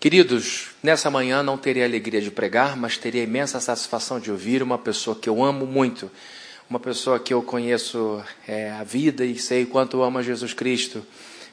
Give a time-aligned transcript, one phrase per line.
[0.00, 4.30] Queridos, nessa manhã não terei a alegria de pregar, mas terei a imensa satisfação de
[4.30, 6.10] ouvir uma pessoa que eu amo muito,
[6.70, 11.04] uma pessoa que eu conheço é, a vida e sei quanto ama Jesus Cristo.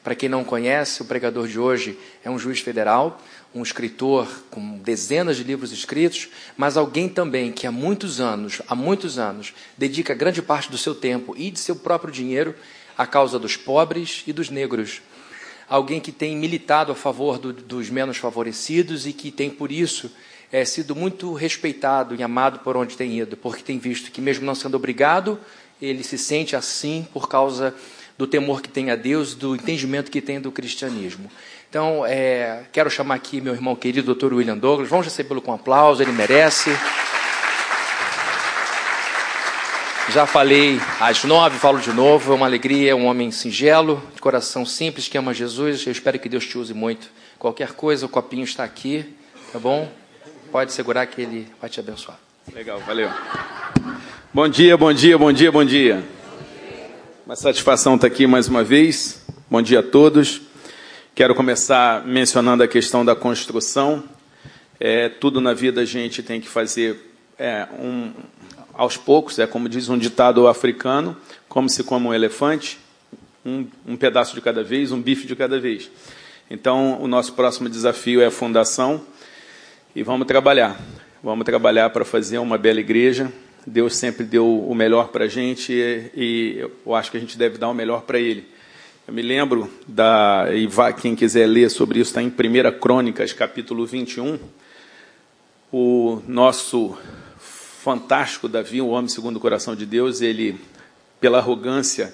[0.02, 3.20] Para quem não conhece, o pregador de hoje é um juiz federal,
[3.54, 8.74] um escritor com dezenas de livros escritos, mas alguém também que há muitos anos, há
[8.74, 12.54] muitos anos, dedica grande parte do seu tempo e de seu próprio dinheiro
[12.96, 15.02] à causa dos pobres e dos negros
[15.68, 20.10] alguém que tem militado a favor do, dos menos favorecidos e que tem, por isso,
[20.50, 24.44] é, sido muito respeitado e amado por onde tem ido, porque tem visto que, mesmo
[24.44, 25.38] não sendo obrigado,
[25.80, 27.74] ele se sente assim por causa
[28.16, 31.30] do temor que tem a Deus, do entendimento que tem do cristianismo.
[31.70, 34.32] Então, é, quero chamar aqui meu irmão querido, Dr.
[34.32, 34.88] William Douglas.
[34.88, 36.70] Vamos recebê-lo com aplauso, ele merece.
[40.10, 42.32] Já falei às nove, falo de novo.
[42.32, 45.84] É uma alegria, é um homem singelo, de coração simples, que ama Jesus.
[45.84, 47.10] Eu espero que Deus te use muito.
[47.38, 49.04] Qualquer coisa, o copinho está aqui,
[49.52, 49.86] tá bom?
[50.50, 52.18] Pode segurar que ele vai te abençoar.
[52.54, 53.10] Legal, valeu.
[54.32, 56.02] Bom dia, bom dia, bom dia, bom dia.
[57.26, 59.22] Uma satisfação estar aqui mais uma vez.
[59.50, 60.40] Bom dia a todos.
[61.14, 64.02] Quero começar mencionando a questão da construção.
[64.80, 66.98] É, tudo na vida a gente tem que fazer
[67.38, 68.10] é, um,
[68.78, 71.16] aos poucos, é como diz um ditado africano,
[71.48, 72.78] como se come um elefante,
[73.44, 75.90] um, um pedaço de cada vez, um bife de cada vez.
[76.48, 79.00] Então, o nosso próximo desafio é a fundação
[79.96, 80.80] e vamos trabalhar.
[81.20, 83.32] Vamos trabalhar para fazer uma bela igreja.
[83.66, 87.58] Deus sempre deu o melhor para a gente e, eu acho que a gente deve
[87.58, 88.46] dar o melhor para Ele.
[89.08, 90.68] Eu me lembro da, e
[91.00, 94.38] quem quiser ler sobre isso, está em 1 Crônicas, capítulo 21.
[95.72, 96.96] O nosso
[97.88, 100.60] fantástico Davi, um homem segundo o coração de Deus, ele,
[101.18, 102.12] pela arrogância,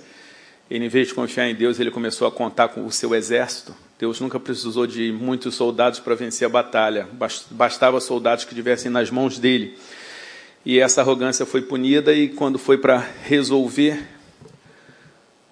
[0.70, 3.75] ele, em vez de confiar em Deus, ele começou a contar com o seu exército.
[3.98, 7.08] Deus nunca precisou de muitos soldados para vencer a batalha,
[7.50, 9.77] bastava soldados que estivessem nas mãos dele.
[10.64, 14.00] E essa arrogância foi punida, e quando foi para resolver,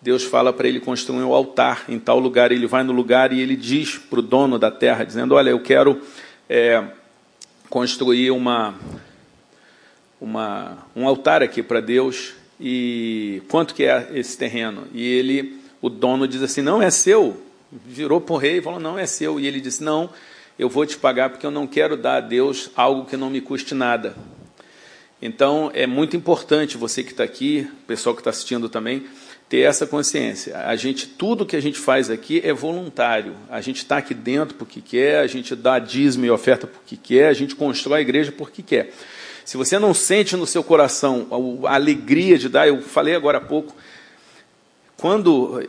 [0.01, 2.53] Deus fala para ele construir um altar em tal lugar.
[2.53, 5.61] Ele vai no lugar e ele diz para o dono da terra, dizendo: Olha, eu
[5.61, 6.01] quero
[6.49, 6.85] é,
[7.69, 8.77] construir uma
[10.23, 14.87] uma, um altar aqui para Deus e quanto que é esse terreno?
[14.95, 17.43] E ele, o dono diz assim, não é seu.
[17.73, 19.41] Virou para o rei e falou, não é seu.
[19.41, 20.09] E ele disse, não,
[20.57, 23.41] eu vou te pagar porque eu não quero dar a Deus algo que não me
[23.41, 24.15] custe nada.
[25.21, 29.05] Então é muito importante você que está aqui, pessoal que está assistindo também,
[29.49, 30.57] ter essa consciência.
[30.59, 33.35] A gente, tudo que a gente faz aqui é voluntário.
[33.51, 37.27] A gente está aqui dentro porque quer, a gente dá dízimo e oferta porque quer,
[37.27, 38.93] a gente constrói a igreja porque quer.
[39.45, 41.27] Se você não sente no seu coração
[41.65, 43.75] a alegria de dar, eu falei agora há pouco,
[44.97, 45.63] quando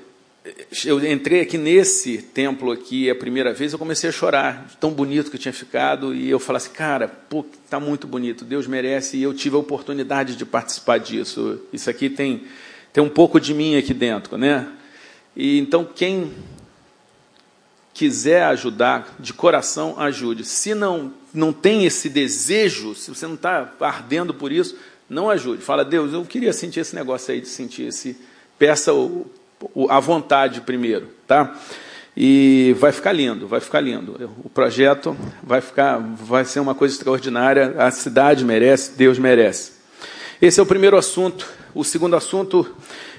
[0.86, 5.32] eu entrei aqui nesse templo aqui a primeira vez, eu comecei a chorar, tão bonito
[5.32, 9.24] que tinha ficado, e eu falei assim, cara, pô, tá muito bonito, Deus merece, e
[9.24, 11.62] eu tive a oportunidade de participar disso.
[11.72, 12.44] Isso aqui tem,
[12.92, 14.68] tem um pouco de mim aqui dentro, né?
[15.36, 16.32] E então quem
[17.94, 20.44] quiser ajudar, de coração ajude.
[20.44, 24.76] Se não, não tem esse desejo, se você não está ardendo por isso,
[25.10, 25.62] não ajude.
[25.62, 28.18] Fala, Deus, eu queria sentir esse negócio aí, de sentir esse.
[28.58, 29.28] Peça o,
[29.74, 31.56] o, a vontade primeiro, tá?
[32.16, 34.32] E vai ficar lindo, vai ficar lindo.
[34.44, 37.76] O projeto vai ficar, vai ser uma coisa extraordinária.
[37.78, 39.74] A cidade merece, Deus merece.
[40.42, 41.48] Esse é o primeiro assunto.
[41.74, 42.76] O segundo assunto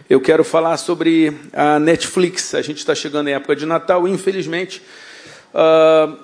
[0.08, 2.54] eu quero falar sobre a Netflix.
[2.54, 4.82] A gente está chegando em época de Natal, infelizmente,
[5.54, 6.16] uh,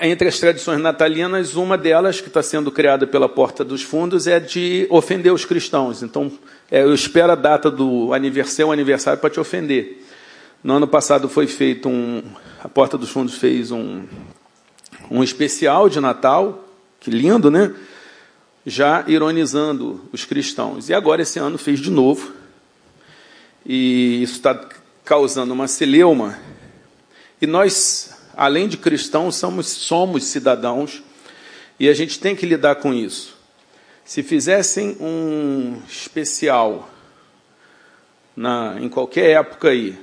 [0.00, 4.38] entre as tradições natalinas, uma delas, que está sendo criada pela Porta dos Fundos, é
[4.38, 6.02] de ofender os cristãos.
[6.02, 6.30] Então,
[6.70, 10.04] é, eu espero a data do aniversário, aniversário para te ofender.
[10.62, 12.22] No ano passado foi feito um.
[12.62, 14.04] A Porta dos Fundos fez um,
[15.10, 16.64] um especial de Natal,
[16.98, 17.74] que lindo, né?
[18.66, 20.88] Já ironizando os cristãos.
[20.88, 22.32] E agora, esse ano, fez de novo.
[23.64, 24.68] E isso está
[25.04, 26.38] causando uma celeuma.
[27.40, 31.02] E nós, além de cristãos, somos, somos cidadãos.
[31.78, 33.36] E a gente tem que lidar com isso.
[34.04, 36.90] Se fizessem um especial
[38.36, 39.98] na, em qualquer época aí,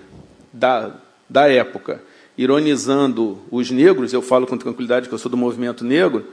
[0.51, 0.95] da,
[1.29, 2.01] da época,
[2.37, 6.27] ironizando os negros, eu falo com tranquilidade que eu sou do movimento negro,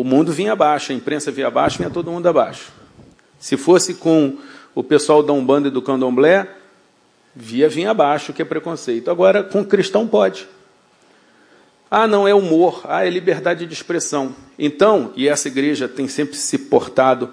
[0.00, 2.70] o mundo vinha abaixo, a imprensa vinha abaixo, vinha todo mundo abaixo.
[3.38, 4.36] Se fosse com
[4.74, 6.46] o pessoal da Umbanda e do Candomblé,
[7.34, 9.10] via vinha abaixo, que é preconceito.
[9.10, 10.46] Agora, com cristão pode.
[11.90, 14.34] Ah, não é humor, ah, é liberdade de expressão.
[14.58, 17.30] Então, e essa igreja tem sempre se portado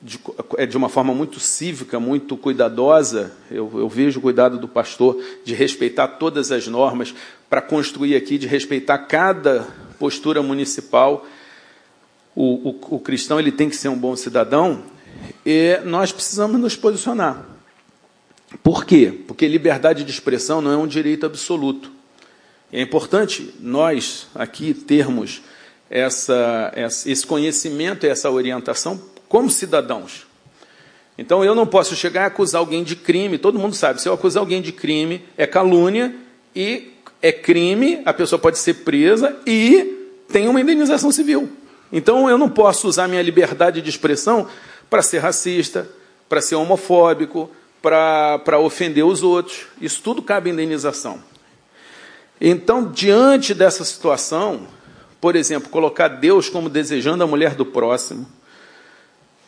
[0.00, 0.20] de,
[0.56, 3.32] é de uma forma muito cívica, muito cuidadosa.
[3.50, 7.14] Eu, eu vejo o cuidado do pastor de respeitar todas as normas
[7.50, 9.66] para construir aqui, de respeitar cada
[9.98, 11.26] postura municipal.
[12.36, 14.82] O, o, o cristão ele tem que ser um bom cidadão
[15.44, 17.44] e nós precisamos nos posicionar.
[18.62, 19.12] Por quê?
[19.26, 21.90] Porque liberdade de expressão não é um direito absoluto.
[22.72, 25.40] É importante nós aqui termos
[25.88, 26.72] essa,
[27.06, 30.26] esse conhecimento e essa orientação como cidadãos.
[31.18, 33.38] Então eu não posso chegar e acusar alguém de crime.
[33.38, 36.14] Todo mundo sabe, se eu acusar alguém de crime, é calúnia
[36.54, 36.92] e
[37.22, 41.50] é crime, a pessoa pode ser presa e tem uma indenização civil.
[41.92, 44.46] Então eu não posso usar minha liberdade de expressão
[44.90, 45.88] para ser racista,
[46.28, 47.50] para ser homofóbico,
[47.80, 49.66] para ofender os outros.
[49.80, 51.20] Isso tudo cabe indenização.
[52.40, 54.66] Então, diante dessa situação,
[55.20, 58.26] por exemplo, colocar Deus como desejando a mulher do próximo,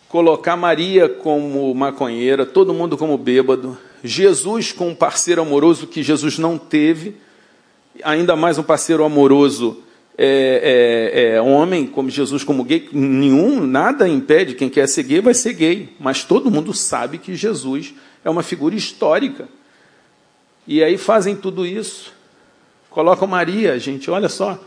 [0.08, 6.38] colocar Maria como maconheira, todo mundo como bêbado, Jesus com um parceiro amoroso que Jesus
[6.38, 7.16] não teve,
[8.02, 9.82] ainda mais um parceiro amoroso
[10.18, 15.20] é, é, é, homem, como Jesus como gay, nenhum, nada impede, quem quer ser gay
[15.20, 17.94] vai ser gay, mas todo mundo sabe que Jesus
[18.24, 19.48] é uma figura histórica.
[20.66, 22.12] E aí fazem tudo isso,
[22.90, 24.58] colocam Maria, gente, olha só,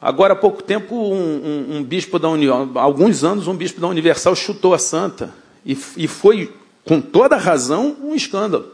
[0.00, 3.88] Agora há pouco tempo, um, um, um bispo da União, alguns anos, um bispo da
[3.88, 5.32] Universal chutou a santa.
[5.64, 6.52] E, e foi,
[6.84, 8.72] com toda razão, um escândalo.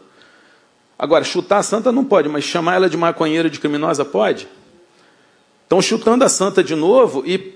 [0.98, 4.48] Agora, chutar a santa não pode, mas chamar ela de maconheira, de criminosa, pode?
[5.72, 7.54] Estão chutando a santa de novo e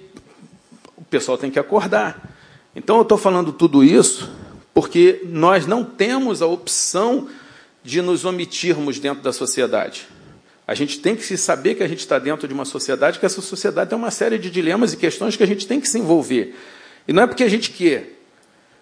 [0.96, 2.34] o pessoal tem que acordar.
[2.74, 4.32] Então eu estou falando tudo isso
[4.72, 7.28] porque nós não temos a opção
[7.84, 10.08] de nos omitirmos dentro da sociedade.
[10.66, 13.26] A gente tem que se saber que a gente está dentro de uma sociedade, que
[13.26, 15.98] essa sociedade tem uma série de dilemas e questões que a gente tem que se
[15.98, 16.56] envolver.
[17.06, 18.18] E não é porque a gente quer.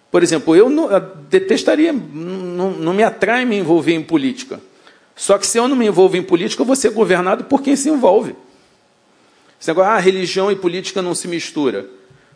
[0.09, 4.61] Por exemplo, eu, não, eu detestaria, não, não me atrai me envolver em política.
[5.13, 7.75] Só que se eu não me envolvo em política, eu vou ser governado por quem
[7.75, 8.33] se envolve.
[9.59, 11.89] Esse negócio, ah, religião e política não se mistura.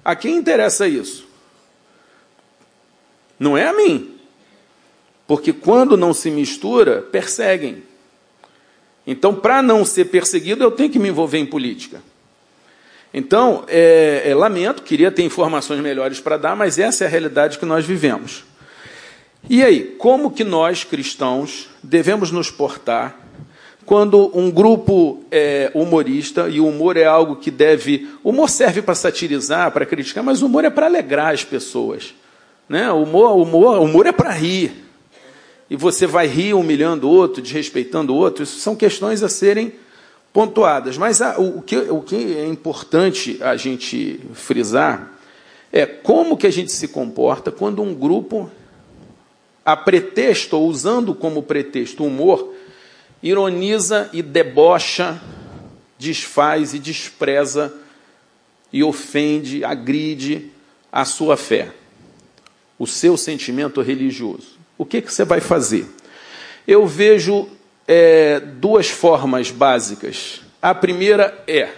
[0.04, 1.28] A quem interessa isso?
[3.40, 4.16] Não é a mim.
[5.28, 7.84] Porque quando não se mistura, perseguem.
[9.06, 12.02] Então, para não ser perseguido, eu tenho que me envolver em política.
[13.14, 17.58] Então, é, é, lamento, queria ter informações melhores para dar, mas essa é a realidade
[17.58, 18.44] que nós vivemos.
[19.50, 23.18] E aí, como que nós, cristãos, devemos nos portar
[23.90, 28.08] quando um grupo é humorista, e o humor é algo que deve.
[28.24, 32.14] O humor serve para satirizar, para criticar, mas o humor é para alegrar as pessoas.
[32.70, 32.92] Né?
[32.92, 34.86] O, humor, humor, humor é para rir
[35.72, 39.74] e você vai rir humilhando o outro, desrespeitando o outro, isso são questões a serem
[40.32, 40.96] pontuadas.
[40.96, 45.14] Mas a, o, que, o que é importante a gente frisar
[45.74, 48.52] é como que a gente se comporta quando um grupo,
[49.66, 52.54] a pretexto, ou usando como pretexto o humor,
[53.22, 55.22] ironiza e debocha,
[55.98, 57.74] desfaz e despreza
[58.72, 60.52] e ofende, agride
[60.92, 61.72] a sua fé,
[62.78, 65.86] o seu sentimento religioso o que, que você vai fazer?
[66.66, 67.50] Eu vejo
[67.86, 70.42] é, duas formas básicas.
[70.62, 71.70] A primeira é,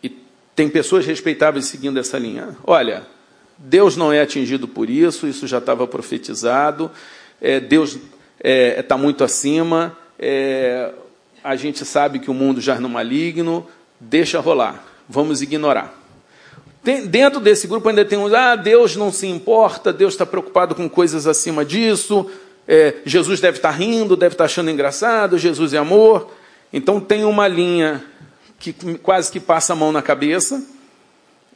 [0.00, 0.16] e
[0.54, 3.04] tem pessoas respeitáveis seguindo essa linha, olha,
[3.58, 6.88] Deus não é atingido por isso, isso já estava profetizado,
[7.40, 7.98] é, Deus
[8.38, 10.92] está é, tá muito acima, é,
[11.42, 13.66] a gente sabe que o mundo já é no maligno,
[14.00, 15.94] deixa rolar, vamos ignorar.
[16.82, 20.74] Tem, dentro desse grupo ainda tem uns, ah, Deus não se importa, Deus está preocupado
[20.74, 22.30] com coisas acima disso,
[22.68, 26.30] é, Jesus deve estar tá rindo, deve estar tá achando engraçado, Jesus é amor.
[26.72, 28.04] Então tem uma linha
[28.58, 30.62] que quase que passa a mão na cabeça,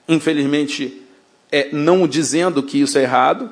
[0.09, 1.03] infelizmente
[1.51, 3.51] é, não dizendo que isso é errado.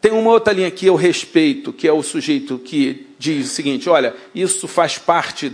[0.00, 3.88] Tem uma outra linha que eu respeito, que é o sujeito que diz o seguinte:
[3.88, 5.52] olha, isso faz parte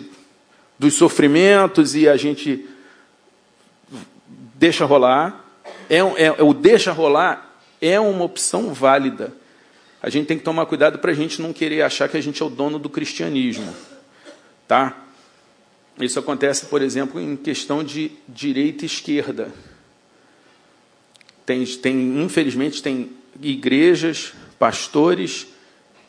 [0.78, 2.66] dos sofrimentos e a gente
[4.54, 5.44] deixa rolar.
[5.88, 9.32] É, é, o deixa rolar é uma opção válida.
[10.02, 12.42] A gente tem que tomar cuidado para a gente não querer achar que a gente
[12.42, 13.74] é o dono do cristianismo.
[14.68, 15.04] Tá?
[15.98, 19.50] Isso acontece, por exemplo, em questão de direita e esquerda.
[21.46, 23.10] Tem, tem, infelizmente, tem
[23.40, 25.46] igrejas, pastores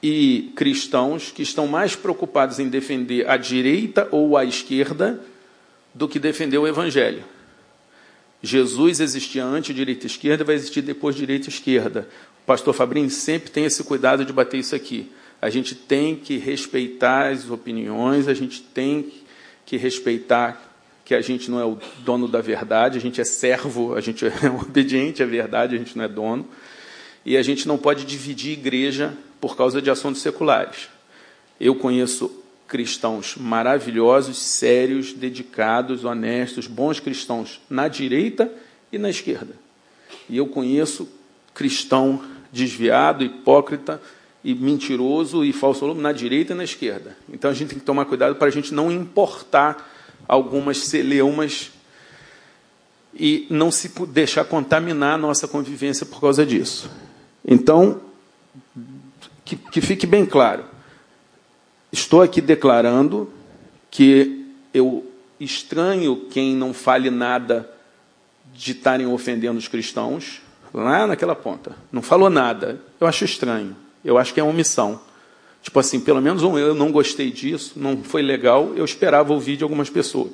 [0.01, 5.20] e cristãos que estão mais preocupados em defender a direita ou a esquerda
[5.94, 7.24] do que defender o evangelho.
[8.44, 12.08] Jesus existia antes direita e esquerda, vai existir depois direita e esquerda.
[12.44, 15.12] O pastor Fabrini sempre tem esse cuidado de bater isso aqui.
[15.41, 19.12] A gente tem que respeitar as opiniões, a gente tem
[19.65, 23.96] que respeitar que a gente não é o dono da verdade, a gente é servo,
[23.96, 26.48] a gente é obediente à verdade, a gente não é dono.
[27.25, 30.89] E a gente não pode dividir igreja por causa de assuntos seculares.
[31.60, 38.51] Eu conheço cristãos maravilhosos, sérios, dedicados, honestos, bons cristãos na direita
[38.91, 39.55] e na esquerda.
[40.29, 41.08] E eu conheço
[41.53, 44.01] cristão desviado, hipócrita
[44.44, 47.17] e mentiroso e falso na direita e na esquerda.
[47.32, 49.91] Então a gente tem que tomar cuidado para a gente não importar
[50.27, 51.72] algumas celeumas
[53.13, 56.89] e não se deixar contaminar a nossa convivência por causa disso.
[57.47, 58.01] Então,
[59.43, 60.65] que, que fique bem claro,
[61.91, 63.31] estou aqui declarando
[63.91, 65.05] que eu
[65.39, 67.69] estranho quem não fale nada
[68.53, 70.41] de estarem ofendendo os cristãos,
[70.73, 71.75] lá naquela ponta.
[71.91, 72.81] Não falou nada.
[72.99, 73.75] Eu acho estranho.
[74.03, 74.99] Eu acho que é omissão.
[75.61, 79.57] Tipo assim, pelo menos um, eu não gostei disso, não foi legal, eu esperava ouvir
[79.57, 80.31] de algumas pessoas.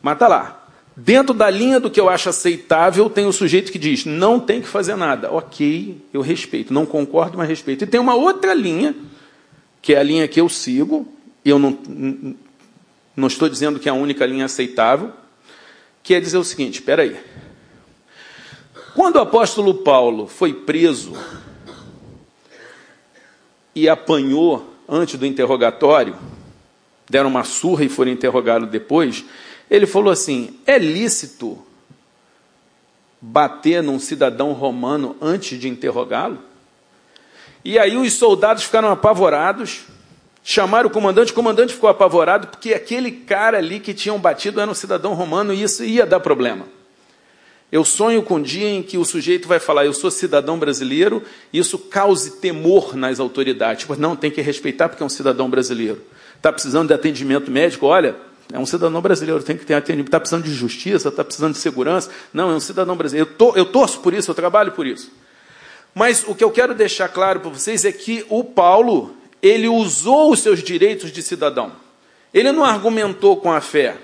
[0.00, 0.65] Mas tá lá.
[0.96, 4.62] Dentro da linha do que eu acho aceitável, tem o sujeito que diz: não tem
[4.62, 5.30] que fazer nada.
[5.30, 6.72] Ok, eu respeito.
[6.72, 7.84] Não concordo, mas respeito.
[7.84, 8.94] E tem uma outra linha,
[9.82, 11.06] que é a linha que eu sigo,
[11.44, 11.78] e eu não,
[13.14, 15.12] não estou dizendo que é a única linha aceitável,
[16.02, 17.14] que é dizer o seguinte: espera aí.
[18.94, 21.12] Quando o apóstolo Paulo foi preso
[23.74, 26.16] e apanhou antes do interrogatório,
[27.06, 29.26] deram uma surra e foram interrogá-lo depois,
[29.70, 31.58] ele falou assim: é lícito
[33.20, 36.38] bater num cidadão romano antes de interrogá-lo?
[37.64, 39.80] E aí os soldados ficaram apavorados,
[40.44, 44.70] chamaram o comandante, o comandante ficou apavorado, porque aquele cara ali que tinham batido era
[44.70, 46.66] um cidadão romano e isso ia dar problema.
[47.70, 51.24] Eu sonho com um dia em que o sujeito vai falar, eu sou cidadão brasileiro,
[51.52, 53.80] e isso cause temor nas autoridades.
[53.80, 56.00] Tipo, não, tem que respeitar porque é um cidadão brasileiro.
[56.36, 57.86] Está precisando de atendimento médico?
[57.86, 58.14] Olha,
[58.52, 60.08] é um cidadão brasileiro, tem que ter atendimento.
[60.08, 62.10] Está precisando de justiça, está precisando de segurança?
[62.32, 63.30] Não, é um cidadão brasileiro.
[63.30, 65.10] Eu, to, eu torço por isso, eu trabalho por isso.
[65.94, 70.32] Mas o que eu quero deixar claro para vocês é que o Paulo, ele usou
[70.32, 71.72] os seus direitos de cidadão.
[72.32, 73.96] Ele não argumentou com a fé.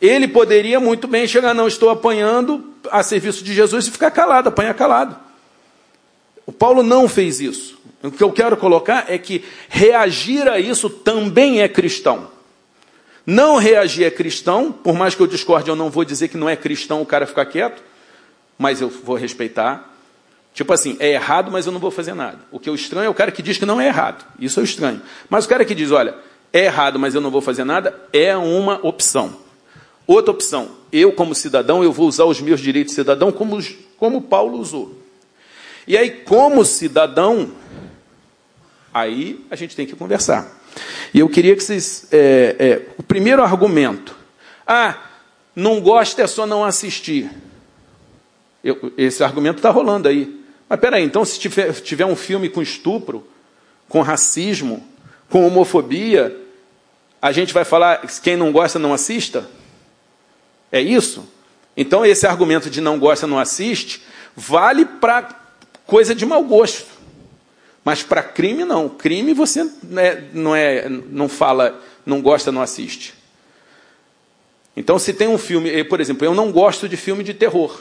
[0.00, 4.48] Ele poderia muito bem chegar, não, estou apanhando a serviço de Jesus e ficar calado,
[4.48, 5.16] apanhar calado.
[6.44, 7.78] O Paulo não fez isso.
[8.02, 12.37] O que eu quero colocar é que reagir a isso também é cristão.
[13.30, 16.48] Não reagir é cristão, por mais que eu discorde, eu não vou dizer que não
[16.48, 17.82] é cristão o cara ficar quieto,
[18.56, 19.94] mas eu vou respeitar.
[20.54, 22.38] Tipo assim, é errado, mas eu não vou fazer nada.
[22.50, 24.24] O que eu estranho é o cara que diz que não é errado.
[24.40, 25.02] Isso eu estranho.
[25.28, 26.14] Mas o cara que diz, olha,
[26.50, 29.36] é errado, mas eu não vou fazer nada, é uma opção.
[30.06, 33.62] Outra opção, eu como cidadão, eu vou usar os meus direitos de cidadão como,
[33.98, 34.98] como Paulo usou.
[35.86, 37.50] E aí, como cidadão,
[38.94, 40.57] aí a gente tem que conversar.
[41.12, 42.06] E eu queria que vocês.
[42.10, 44.16] É, é, o primeiro argumento.
[44.66, 44.96] Ah,
[45.54, 47.30] não gosta é só não assistir.
[48.62, 50.38] Eu, esse argumento está rolando aí.
[50.68, 53.26] Mas peraí, então se tiver, tiver um filme com estupro,
[53.88, 54.86] com racismo,
[55.30, 56.36] com homofobia,
[57.20, 59.48] a gente vai falar quem não gosta não assista?
[60.70, 61.26] É isso?
[61.76, 64.02] Então, esse argumento de não gosta, não assiste,
[64.34, 65.28] vale para
[65.86, 66.97] coisa de mau gosto.
[67.88, 68.86] Mas para crime, não.
[68.86, 73.14] Crime você não, é, não, é, não fala, não gosta, não assiste.
[74.76, 77.80] Então, se tem um filme, por exemplo, eu não gosto de filme de terror,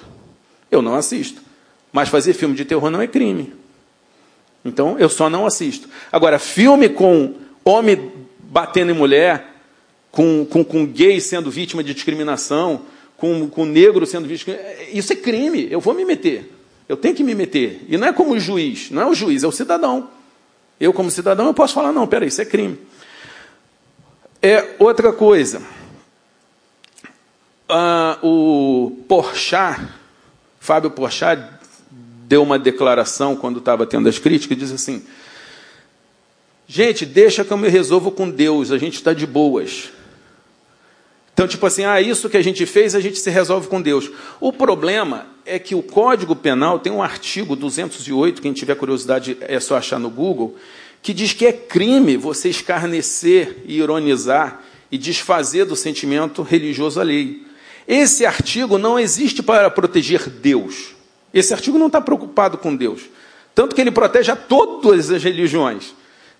[0.71, 1.41] eu não assisto.
[1.91, 3.53] Mas fazer filme de terror não é crime.
[4.63, 5.89] Então, eu só não assisto.
[6.09, 7.35] Agora, filme com
[7.65, 8.09] homem
[8.39, 9.55] batendo em mulher,
[10.09, 12.83] com, com, com gay sendo vítima de discriminação,
[13.17, 14.55] com, com negro sendo vítima.
[14.93, 16.56] Isso é crime, eu vou me meter.
[16.88, 17.86] Eu tenho que me meter.
[17.88, 20.10] E não é como o juiz, não é o juiz, é o cidadão.
[20.79, 22.77] Eu, como cidadão, eu posso falar, não, peraí, isso é crime.
[24.41, 25.62] É outra coisa.
[27.67, 29.82] Ah, o Porchat,
[30.60, 31.41] Fábio Porchat,
[31.91, 35.03] deu uma declaração quando estava tendo as críticas, diz assim:
[36.67, 39.89] Gente, deixa que eu me resolvo com Deus, a gente está de boas.
[41.38, 44.10] Então, tipo assim, ah, isso que a gente fez, a gente se resolve com Deus.
[44.39, 49.60] O problema é que o Código Penal tem um artigo 208, quem tiver curiosidade é
[49.60, 50.56] só achar no Google,
[51.00, 57.41] que diz que é crime você escarnecer e ironizar e desfazer do sentimento religioso alheio.
[57.88, 60.96] Esse artigo não existe para proteger Deus.
[61.32, 63.01] Esse artigo não está preocupado com Deus.
[63.53, 65.94] Tanto que ele protege a todas as religiões.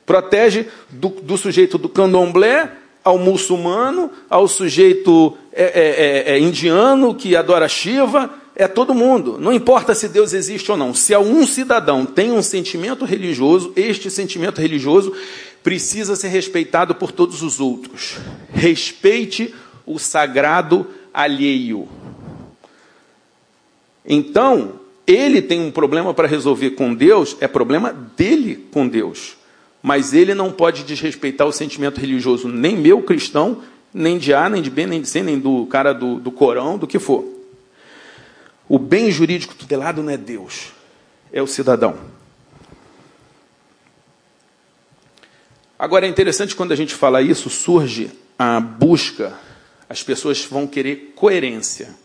[0.08, 7.16] Protege do, do sujeito do candomblé ao muçulmano, ao sujeito é, é, é, é, indiano
[7.16, 9.38] que adora Shiva, é todo mundo.
[9.40, 10.94] Não importa se Deus existe ou não.
[10.94, 15.14] Se algum cidadão tem um sentimento religioso, este sentimento religioso
[15.64, 18.18] precisa ser respeitado por todos os outros.
[18.52, 21.88] Respeite o sagrado alheio.
[24.06, 29.37] Então, ele tem um problema para resolver com Deus, é problema dele com Deus.
[29.82, 33.62] Mas ele não pode desrespeitar o sentimento religioso, nem meu cristão,
[33.94, 36.78] nem de A, nem de B, nem de C, nem do cara do, do Corão,
[36.78, 37.26] do que for.
[38.68, 40.72] O bem jurídico tutelado não é Deus,
[41.32, 41.98] é o cidadão.
[45.80, 49.34] Agora é interessante quando a gente fala isso, surge a busca,
[49.88, 51.96] as pessoas vão querer coerência.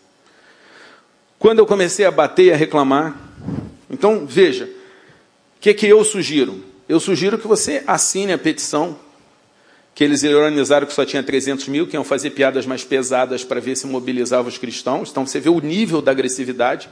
[1.39, 3.17] Quando eu comecei a bater e a reclamar,
[3.89, 6.63] então veja, o que, que eu sugiro?
[6.87, 8.97] Eu sugiro que você assine a petição,
[9.95, 13.59] que eles ironizaram que só tinha 300 mil, que iam fazer piadas mais pesadas para
[13.59, 15.09] ver se mobilizava os cristãos.
[15.09, 16.89] Então você vê o nível da agressividade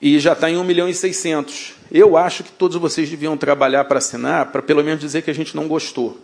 [0.00, 1.74] e já está em 1 milhão e 600.
[1.92, 5.34] Eu acho que todos vocês deviam trabalhar para assinar, para pelo menos dizer que a
[5.34, 6.18] gente não gostou.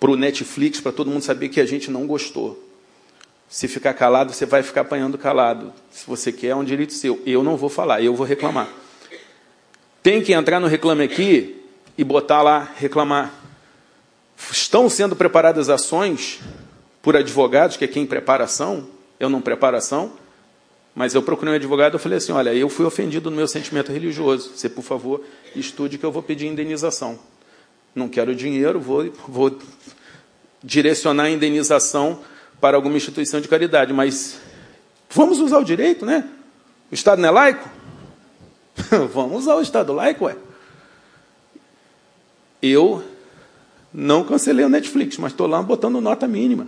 [0.00, 2.64] Para o Netflix, para todo mundo saber que a gente não gostou.
[3.48, 5.72] Se ficar calado, você vai ficar apanhando calado.
[5.90, 7.20] Se você quer, é um direito seu.
[7.26, 8.68] Eu não vou falar, eu vou reclamar.
[10.08, 11.54] Tem que entrar no Reclame Aqui
[11.98, 13.30] e botar lá, reclamar.
[14.50, 16.40] Estão sendo preparadas ações
[17.02, 18.88] por advogados, que é quem prepara ação,
[19.20, 20.10] eu não preparo ação,
[20.94, 23.92] mas eu procurei um advogado e falei assim: olha, eu fui ofendido no meu sentimento
[23.92, 24.52] religioso.
[24.56, 25.22] Você, por favor,
[25.54, 27.18] estude que eu vou pedir indenização.
[27.94, 29.58] Não quero dinheiro, vou, vou
[30.64, 32.20] direcionar a indenização
[32.58, 33.92] para alguma instituição de caridade.
[33.92, 34.40] Mas
[35.10, 36.24] vamos usar o direito, né?
[36.90, 37.77] O Estado não é laico?
[39.12, 40.36] vamos usar o Estado laico, ué.
[42.62, 43.02] Eu
[43.92, 46.66] não cancelei o Netflix, mas estou lá botando nota mínima.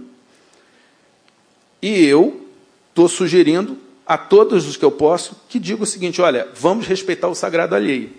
[1.83, 2.47] E eu
[2.90, 3.76] estou sugerindo
[4.07, 7.75] a todos os que eu posso, que digo o seguinte: olha, vamos respeitar o sagrado
[7.75, 8.11] alheio.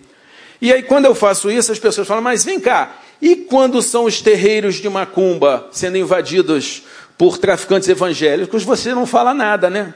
[0.61, 4.05] E aí, quando eu faço isso, as pessoas falam, mas vem cá, e quando são
[4.05, 6.83] os terreiros de macumba sendo invadidos
[7.17, 9.93] por traficantes evangélicos, você não fala nada, né?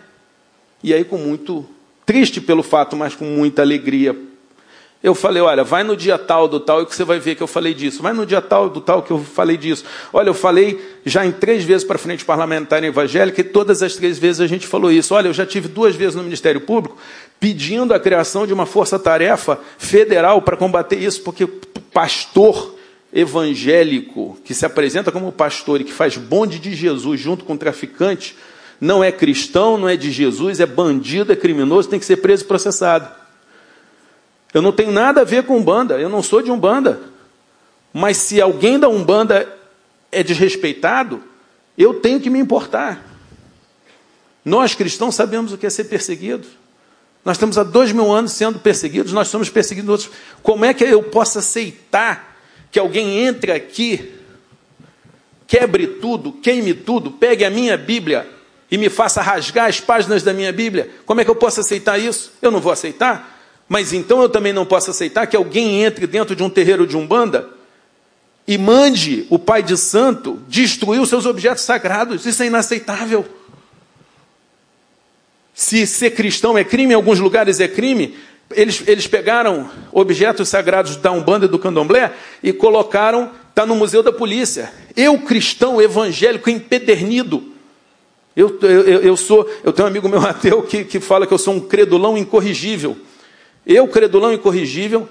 [0.84, 1.68] E aí, com muito
[2.06, 4.16] triste pelo fato, mas com muita alegria
[5.06, 7.44] eu falei, olha, vai no dia tal do tal e que você vai ver que
[7.44, 8.02] eu falei disso.
[8.02, 9.86] Vai no dia tal do tal que eu falei disso.
[10.12, 13.96] Olha, eu falei já em três vezes para a frente parlamentar evangélica e todas as
[13.96, 15.14] três vezes a gente falou isso.
[15.14, 16.98] Olha, eu já tive duas vezes no Ministério Público
[17.40, 21.46] pedindo a criação de uma força-tarefa federal para combater isso, porque
[21.94, 22.74] pastor
[23.14, 28.36] evangélico que se apresenta como pastor e que faz bonde de Jesus junto com traficante
[28.80, 32.44] não é cristão, não é de Jesus, é bandido, é criminoso, tem que ser preso
[32.44, 33.10] e processado.
[34.54, 37.00] Eu não tenho nada a ver com Umbanda, eu não sou de Umbanda.
[37.94, 39.52] Mas se alguém da Umbanda
[40.12, 41.24] é desrespeitado,
[41.78, 43.04] eu tenho que me importar.
[44.44, 46.48] Nós cristãos sabemos o que é ser perseguidos.
[47.24, 50.10] Nós estamos há dois mil anos sendo perseguidos, nós somos perseguidos.
[50.44, 52.38] Como é que eu posso aceitar
[52.72, 54.14] que alguém entre aqui,
[55.48, 58.35] quebre tudo, queime tudo, pegue a minha Bíblia
[58.70, 60.90] e me faça rasgar as páginas da minha Bíblia?
[61.06, 62.34] Como é que eu posso aceitar isso?
[62.42, 63.34] Eu não vou aceitar.
[63.68, 66.96] Mas então eu também não posso aceitar que alguém entre dentro de um terreiro de
[66.96, 67.50] umbanda
[68.48, 72.26] e mande o pai de santo destruir os seus objetos sagrados.
[72.26, 73.26] Isso é inaceitável.
[75.54, 78.16] Se ser cristão é crime, em alguns lugares é crime,
[78.52, 84.04] eles, eles pegaram objetos sagrados da Umbanda e do Candomblé e colocaram, está no Museu
[84.04, 84.72] da Polícia.
[84.96, 87.55] Eu, cristão evangélico empedernido,
[88.36, 91.38] eu, eu, eu, sou, eu tenho um amigo meu ateu que, que fala que eu
[91.38, 92.98] sou um credulão incorrigível.
[93.66, 95.08] Eu, credulão incorrigível,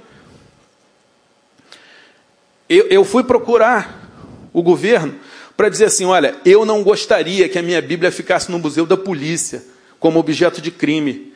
[2.69, 5.15] eu, eu fui procurar o governo
[5.57, 8.97] para dizer assim: olha, eu não gostaria que a minha Bíblia ficasse no museu da
[8.97, 9.65] polícia
[9.99, 11.33] como objeto de crime.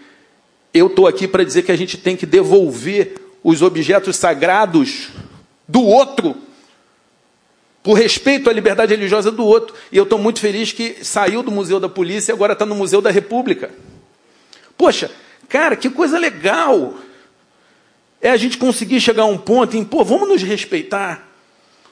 [0.73, 5.09] Eu estou aqui para dizer que a gente tem que devolver os objetos sagrados
[5.67, 6.37] do outro,
[7.83, 9.75] por respeito à liberdade religiosa do outro.
[9.91, 12.75] E eu estou muito feliz que saiu do Museu da Polícia e agora está no
[12.75, 13.71] Museu da República.
[14.77, 15.11] Poxa,
[15.49, 16.95] cara, que coisa legal!
[18.21, 21.29] É a gente conseguir chegar a um ponto em, pô, vamos nos respeitar.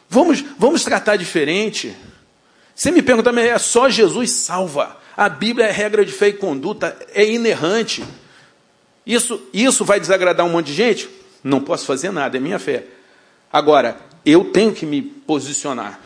[0.09, 1.96] Vamos, vamos tratar diferente.
[2.75, 4.96] Você me pergunta, mas é só Jesus salva.
[5.16, 8.05] A Bíblia é regra de fé e conduta, é inerrante.
[9.07, 11.09] Isso, isso vai desagradar um monte de gente?
[11.42, 12.85] Não posso fazer nada, é minha fé.
[13.53, 13.96] Agora,
[14.27, 16.01] eu tenho que me posicionar.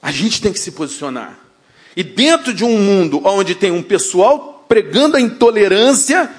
[0.00, 1.38] A gente tem que se posicionar.
[1.94, 6.30] E dentro de um mundo onde tem um pessoal pregando a intolerância,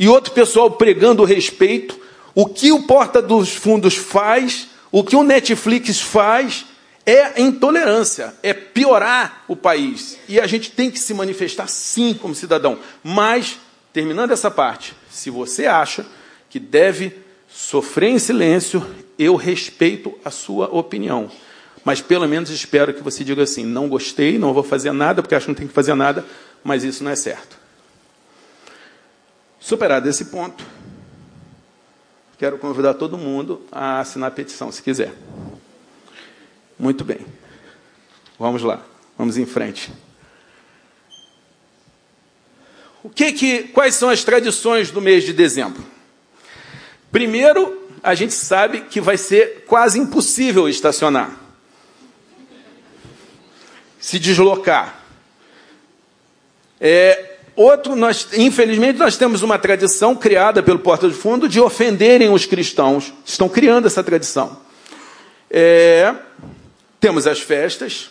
[0.00, 2.00] e outro pessoal pregando o respeito.
[2.34, 6.64] O que o Porta dos Fundos faz, o que o Netflix faz,
[7.04, 10.16] é intolerância, é piorar o país.
[10.26, 12.78] E a gente tem que se manifestar sim como cidadão.
[13.04, 13.58] Mas,
[13.92, 16.06] terminando essa parte, se você acha
[16.48, 17.12] que deve
[17.60, 18.84] sofrer em silêncio,
[19.18, 21.30] eu respeito a sua opinião.
[21.84, 25.34] Mas pelo menos espero que você diga assim: não gostei, não vou fazer nada, porque
[25.34, 26.24] acho que não tem que fazer nada,
[26.64, 27.58] mas isso não é certo.
[29.58, 30.64] Superado esse ponto,
[32.38, 35.12] quero convidar todo mundo a assinar a petição, se quiser.
[36.78, 37.20] Muito bem.
[38.38, 38.82] Vamos lá,
[39.18, 39.92] vamos em frente.
[43.02, 45.89] O que que, quais são as tradições do mês de dezembro?
[47.12, 51.40] Primeiro, a gente sabe que vai ser quase impossível estacionar
[54.00, 55.04] se deslocar.
[56.80, 62.30] É, outro, nós, infelizmente, nós temos uma tradição criada pelo Porta do Fundo de ofenderem
[62.30, 63.12] os cristãos.
[63.24, 64.58] Estão criando essa tradição.
[65.50, 66.14] É,
[66.98, 68.10] temos as festas,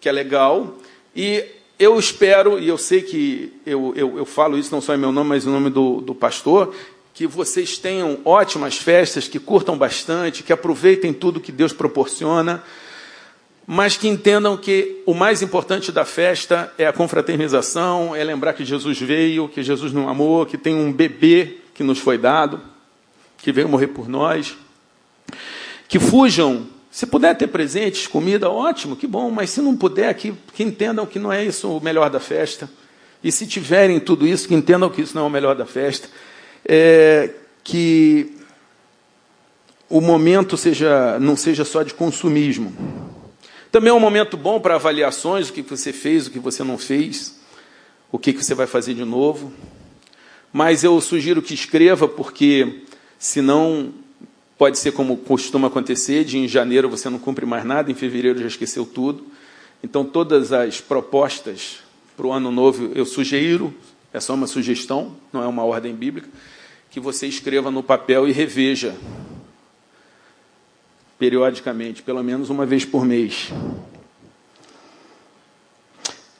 [0.00, 0.78] que é legal,
[1.14, 1.44] e
[1.78, 5.12] eu espero, e eu sei que eu, eu, eu falo isso não só em meu
[5.12, 6.74] nome, mas em nome do, do pastor,
[7.28, 12.62] que vocês tenham ótimas festas, que curtam bastante, que aproveitem tudo que Deus proporciona
[13.66, 18.64] mas que entendam que o mais importante da festa é a confraternização, é lembrar que
[18.64, 22.60] Jesus veio, que Jesus não amou, que tem um bebê que nos foi dado,
[23.38, 24.56] que veio morrer por nós.
[25.88, 30.34] Que fujam, se puder ter presentes, comida, ótimo, que bom, mas se não puder, que,
[30.54, 32.68] que entendam que não é isso o melhor da festa.
[33.22, 36.08] E se tiverem tudo isso, que entendam que isso não é o melhor da festa.
[36.64, 37.30] É,
[37.64, 38.36] que
[39.88, 42.72] o momento seja, não seja só de consumismo
[43.72, 46.76] também é um momento bom para avaliações, o que você fez, o que você não
[46.76, 47.40] fez,
[48.12, 49.50] o que você vai fazer de novo.
[50.52, 52.82] Mas eu sugiro que escreva, porque
[53.18, 53.94] senão
[54.58, 58.40] pode ser como costuma acontecer, de em janeiro você não cumpre mais nada, em fevereiro
[58.40, 59.26] já esqueceu tudo.
[59.82, 61.78] Então todas as propostas
[62.14, 63.72] para o ano novo eu sugiro,
[64.12, 66.28] é só uma sugestão, não é uma ordem bíblica,
[66.92, 68.94] que você escreva no papel e reveja
[71.18, 73.50] periodicamente, pelo menos uma vez por mês.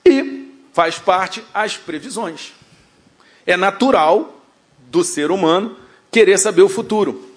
[0.04, 2.52] E faz parte as previsões.
[3.46, 4.44] É natural
[4.90, 5.74] do ser humano
[6.10, 7.30] querer saber o futuro.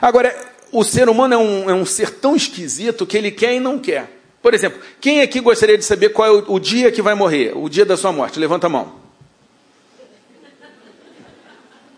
[0.00, 0.34] Agora,
[0.72, 3.78] o ser humano é um, é um ser tão esquisito que ele quer e não
[3.78, 4.22] quer.
[4.40, 7.52] Por exemplo, quem aqui gostaria de saber qual é o, o dia que vai morrer,
[7.54, 8.38] o dia da sua morte?
[8.38, 8.97] Levanta a mão.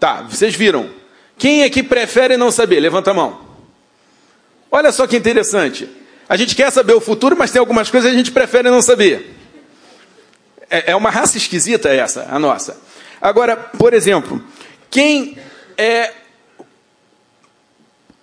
[0.01, 0.89] Tá, vocês viram.
[1.37, 2.81] Quem aqui prefere não saber?
[2.81, 3.41] Levanta a mão.
[4.73, 5.89] Olha só que interessante.
[6.27, 8.81] A gente quer saber o futuro, mas tem algumas coisas que a gente prefere não
[8.81, 9.37] saber.
[10.71, 12.81] É, é uma raça esquisita essa, a nossa.
[13.21, 14.43] Agora, por exemplo,
[14.89, 15.37] quem
[15.77, 16.13] é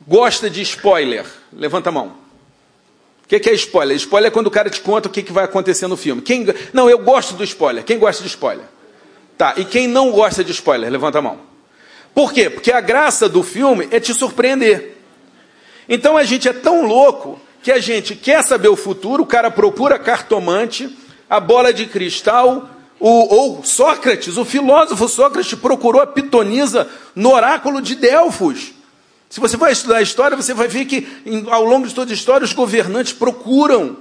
[0.07, 1.25] gosta de spoiler?
[1.53, 2.15] Levanta a mão.
[3.23, 3.97] O que, é spoiler?
[3.97, 6.21] Spoiler é quando o cara te conta o que, vai acontecer no filme.
[6.21, 6.45] Quem...
[6.71, 7.83] Não, eu gosto do spoiler.
[7.83, 8.65] Quem gosta de spoiler?
[9.37, 10.89] Tá, e quem não gosta de spoiler?
[10.89, 11.46] Levanta a mão.
[12.17, 12.49] Por quê?
[12.49, 14.97] Porque a graça do filme é te surpreender.
[15.87, 19.51] Então a gente é tão louco que a gente quer saber o futuro, o cara
[19.51, 20.89] procura cartomante,
[21.29, 27.83] a bola de cristal, o, ou Sócrates, o filósofo Sócrates procurou a pitonisa no oráculo
[27.83, 28.73] de Delfos.
[29.29, 31.07] Se você vai estudar a história, você vai ver que
[31.51, 33.95] ao longo de toda a história os governantes procuram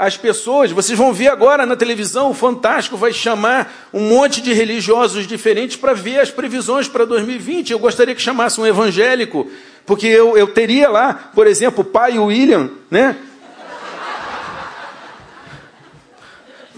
[0.00, 0.72] as pessoas.
[0.72, 5.76] Vocês vão ver agora na televisão, o Fantástico vai chamar um monte de religiosos diferentes
[5.76, 7.70] para ver as previsões para 2020.
[7.70, 9.50] Eu gostaria que chamasse um evangélico
[9.84, 13.16] porque eu, eu teria lá, por exemplo, o pai William, né?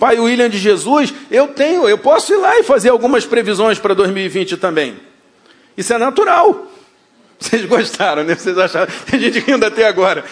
[0.00, 3.94] Pai William de Jesus, eu tenho, eu posso ir lá e fazer algumas previsões para
[3.94, 4.96] 2020 também.
[5.76, 6.66] Isso é natural.
[7.38, 8.34] Vocês gostaram, né?
[8.34, 8.92] Vocês acharam?
[9.08, 10.24] Tem gente rindo até agora.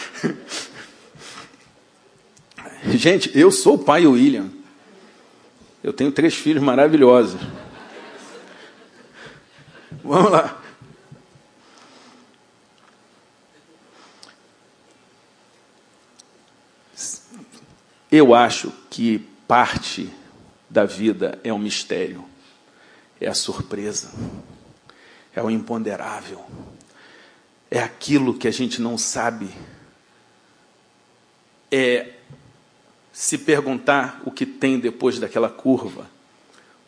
[2.96, 4.50] Gente, eu sou o pai William.
[5.82, 7.40] Eu tenho três filhos maravilhosos.
[10.02, 10.60] Vamos lá.
[18.10, 20.10] Eu acho que parte
[20.68, 22.24] da vida é um mistério,
[23.20, 24.10] é a surpresa,
[25.32, 26.44] é o imponderável,
[27.70, 29.48] é aquilo que a gente não sabe.
[31.70, 32.14] É
[33.20, 36.06] se perguntar o que tem depois daquela curva.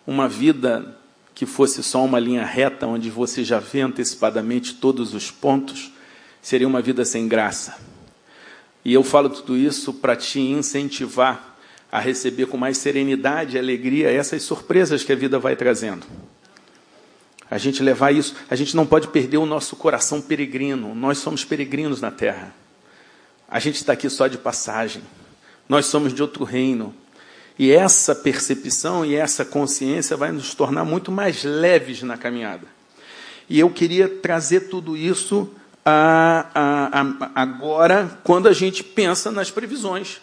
[0.06, 0.96] Uma vida
[1.34, 5.92] que fosse só uma linha reta, onde você já vê antecipadamente todos os pontos,
[6.40, 7.76] seria uma vida sem graça.
[8.82, 11.54] E eu falo tudo isso para te incentivar
[11.92, 16.06] a receber com mais serenidade e alegria essas surpresas que a vida vai trazendo.
[17.50, 20.94] A gente levar isso, a gente não pode perder o nosso coração peregrino.
[20.94, 22.54] Nós somos peregrinos na terra.
[23.46, 25.02] A gente está aqui só de passagem.
[25.68, 26.94] Nós somos de outro reino.
[27.58, 32.66] E essa percepção e essa consciência vai nos tornar muito mais leves na caminhada.
[33.48, 35.50] E eu queria trazer tudo isso
[35.84, 40.20] a, a, a, agora quando a gente pensa nas previsões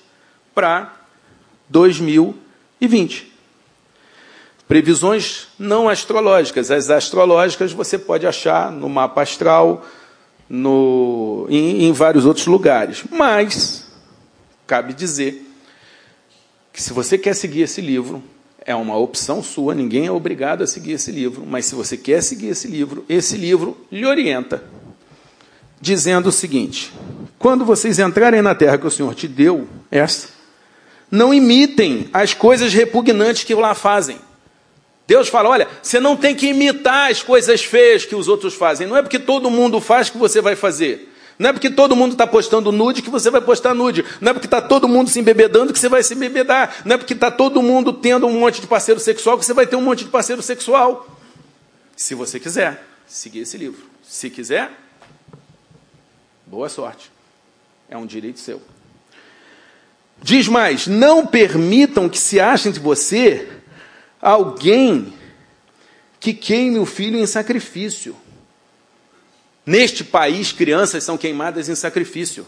[0.53, 0.93] para
[1.69, 3.31] 2020.
[4.67, 6.69] Previsões não astrológicas.
[6.69, 9.85] As astrológicas você pode achar no mapa astral,
[10.47, 13.03] no, em, em vários outros lugares.
[13.09, 13.88] Mas,
[14.69, 15.43] cabe dizer
[16.71, 18.21] que se você quer seguir esse livro,
[18.63, 22.21] é uma opção sua, ninguém é obrigado a seguir esse livro, mas se você quer
[22.21, 24.63] seguir esse livro, esse livro lhe orienta,
[25.81, 26.93] dizendo o seguinte:
[27.39, 30.27] quando vocês entrarem na terra que o Senhor te deu, essa,
[31.09, 34.19] não imitem as coisas repugnantes que lá fazem.
[35.07, 38.85] Deus fala: olha, você não tem que imitar as coisas feias que os outros fazem.
[38.85, 41.08] Não é porque todo mundo faz que você vai fazer.
[41.39, 44.03] Não é porque todo mundo está postando nude que você vai postar nude.
[44.19, 46.81] Não é porque está todo mundo se embebedando que você vai se embebedar.
[46.83, 49.65] Não é porque está todo mundo tendo um monte de parceiro sexual que você vai
[49.65, 51.17] ter um monte de parceiro sexual.
[51.95, 53.87] Se você quiser seguir esse livro.
[54.03, 54.69] Se quiser,
[56.45, 57.09] boa sorte.
[57.89, 58.61] É um direito seu.
[60.21, 63.47] Diz mais: não permitam que se achem de você
[64.21, 65.13] alguém
[66.19, 68.13] que queime o filho em sacrifício.
[69.69, 72.47] Neste país, crianças são queimadas em sacrifício.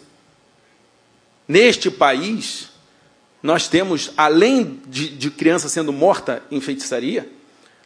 [1.47, 2.69] Neste país,
[3.43, 7.29] nós temos, além de, de criança sendo morta em feitiçaria,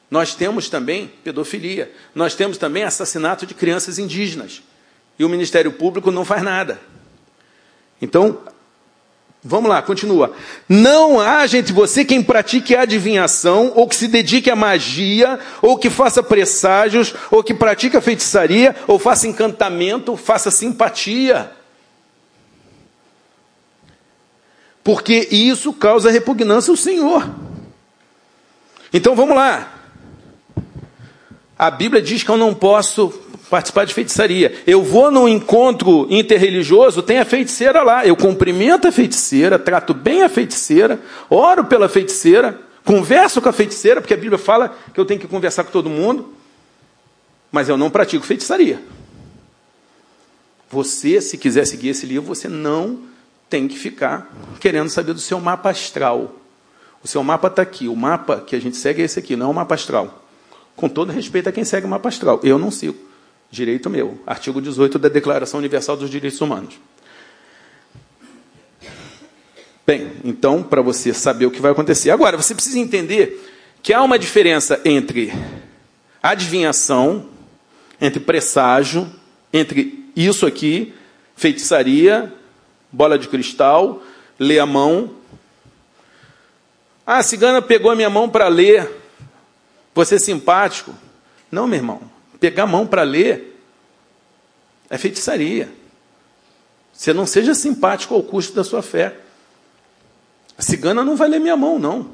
[0.09, 4.63] nós temos também pedofilia, nós temos também assassinato de crianças indígenas.
[5.19, 6.79] E o Ministério Público não faz nada.
[8.01, 8.41] Então,
[9.47, 10.33] Vamos lá, continua.
[10.67, 15.87] Não haja entre você quem pratique adivinhação, ou que se dedique à magia, ou que
[15.87, 21.51] faça presságios, ou que pratique a feitiçaria, ou faça encantamento, faça simpatia.
[24.83, 27.29] Porque isso causa repugnância ao Senhor.
[28.91, 29.73] Então vamos lá.
[31.57, 33.13] A Bíblia diz que eu não posso
[33.55, 34.53] participar de feitiçaria.
[34.67, 38.05] Eu vou num encontro interreligioso, tem a feiticeira lá.
[38.05, 44.01] Eu cumprimento a feiticeira, trato bem a feiticeira, oro pela feiticeira, converso com a feiticeira,
[44.01, 46.33] porque a Bíblia fala que eu tenho que conversar com todo mundo,
[47.49, 48.81] mas eu não pratico feitiçaria.
[50.69, 52.99] Você, se quiser seguir esse livro, você não
[53.49, 56.35] tem que ficar querendo saber do seu mapa astral.
[57.01, 57.87] O seu mapa está aqui.
[57.87, 60.25] O mapa que a gente segue é esse aqui, não é o mapa astral.
[60.75, 62.41] Com todo respeito a quem segue o mapa astral.
[62.43, 63.14] Eu não sigo.
[63.49, 64.19] Direito meu.
[64.25, 66.75] Artigo 18 da Declaração Universal dos Direitos Humanos.
[69.85, 72.09] Bem, então, para você saber o que vai acontecer.
[72.09, 73.51] Agora, você precisa entender
[73.83, 75.31] que há uma diferença entre
[76.23, 77.27] adivinhação,
[78.01, 79.07] entre presságio,
[79.53, 80.93] entre isso aqui,
[81.35, 82.33] feitiçaria,
[82.91, 84.01] bola de cristal,
[84.39, 85.11] ler a mão.
[87.05, 88.89] Ah, a cigana pegou a minha mão para ler.
[89.93, 90.95] Você é simpático?
[91.51, 93.59] Não, meu irmão pegar a mão para ler
[94.89, 95.69] é feitiçaria.
[96.93, 99.17] Você não seja simpático ao custo da sua fé.
[100.57, 102.11] A cigana não vai ler minha mão, não.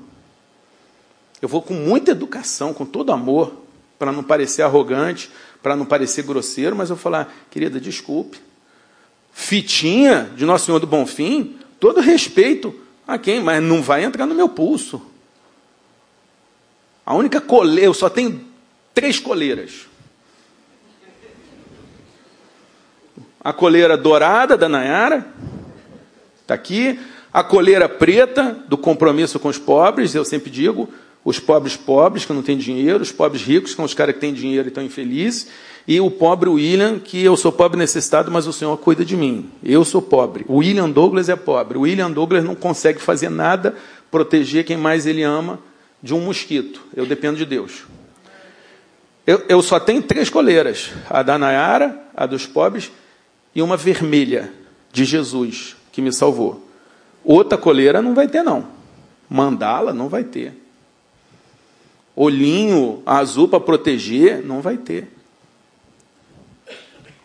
[1.41, 3.62] Eu vou com muita educação, com todo amor,
[3.99, 5.29] para não parecer arrogante,
[5.62, 8.39] para não parecer grosseiro, mas eu vou falar, querida, desculpe.
[9.31, 12.73] Fitinha de Nosso Senhor do Bom Fim, todo respeito
[13.07, 15.01] a quem, mas não vai entrar no meu pulso.
[17.05, 18.43] A única coleira, eu só tenho
[18.93, 19.90] três coleiras.
[23.43, 25.25] A coleira dourada da Nayara,
[26.41, 26.99] está aqui,
[27.34, 30.89] a coleira preta do compromisso com os pobres, eu sempre digo,
[31.23, 34.21] os pobres pobres que não têm dinheiro, os pobres ricos, que são os caras que
[34.21, 35.47] têm dinheiro e estão infelizes,
[35.88, 39.49] e o pobre William, que eu sou pobre necessitado, mas o Senhor cuida de mim.
[39.63, 40.45] Eu sou pobre.
[40.47, 41.77] O William Douglas é pobre.
[41.77, 43.75] O William Douglas não consegue fazer nada
[44.12, 45.60] proteger quem mais ele ama
[46.01, 46.82] de um mosquito.
[46.95, 47.84] Eu dependo de Deus.
[49.25, 52.91] Eu, eu só tenho três coleiras: a da Nayara, a dos pobres
[53.54, 54.52] e uma vermelha
[54.92, 56.68] de Jesus que me salvou.
[57.24, 58.68] Outra coleira não vai ter, não.
[59.30, 60.54] Mandala não vai ter.
[62.16, 65.08] Olhinho azul para proteger, não vai ter.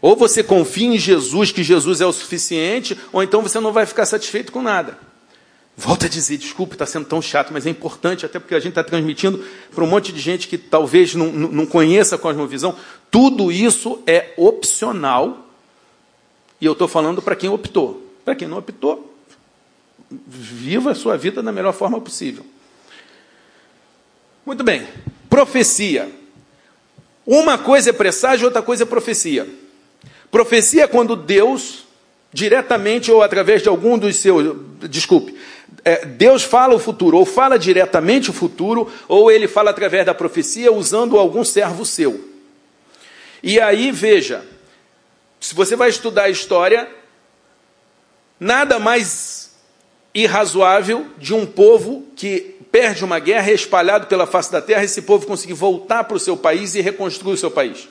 [0.00, 3.86] Ou você confia em Jesus, que Jesus é o suficiente, ou então você não vai
[3.86, 4.98] ficar satisfeito com nada.
[5.76, 8.70] Volto a dizer, desculpe, está sendo tão chato, mas é importante, até porque a gente
[8.70, 12.74] está transmitindo para um monte de gente que talvez não, não conheça a cosmovisão.
[13.10, 15.45] Tudo isso é opcional
[16.60, 18.02] e eu estou falando para quem optou.
[18.24, 19.14] Para quem não optou,
[20.10, 22.44] viva a sua vida da melhor forma possível.
[24.44, 24.86] Muito bem.
[25.28, 26.10] Profecia.
[27.26, 29.48] Uma coisa é presságio, outra coisa é profecia.
[30.30, 31.84] Profecia é quando Deus,
[32.32, 34.56] diretamente ou através de algum dos seus.
[34.88, 35.36] Desculpe.
[35.84, 40.14] É, Deus fala o futuro, ou fala diretamente o futuro, ou ele fala através da
[40.14, 42.28] profecia usando algum servo seu.
[43.42, 44.44] E aí, veja,
[45.40, 46.88] se você vai estudar a história,
[48.38, 49.54] nada mais
[50.14, 55.26] irrazoável de um povo que perde uma guerra, espalhado pela face da terra, esse povo
[55.26, 57.88] conseguir voltar para o seu país e reconstruir o seu país.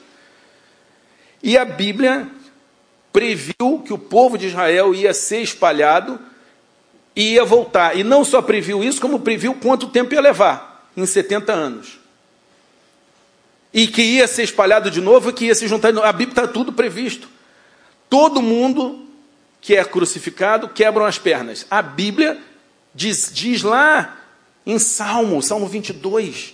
[1.41, 2.27] E a Bíblia
[3.13, 6.19] previu que o povo de Israel ia ser espalhado
[7.15, 7.95] e ia voltar.
[7.95, 11.99] E não só previu isso, como previu quanto tempo ia levar em 70 anos.
[13.73, 15.97] E que ia ser espalhado de novo e que ia se juntar.
[15.97, 17.29] A Bíblia está tudo previsto.
[18.09, 19.05] Todo mundo
[19.61, 21.65] que é crucificado quebram as pernas.
[21.71, 22.37] A Bíblia
[22.93, 24.17] diz, diz lá
[24.65, 26.53] em Salmo, Salmo 22,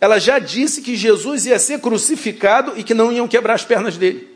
[0.00, 3.96] ela já disse que Jesus ia ser crucificado e que não iam quebrar as pernas
[3.96, 4.28] dele.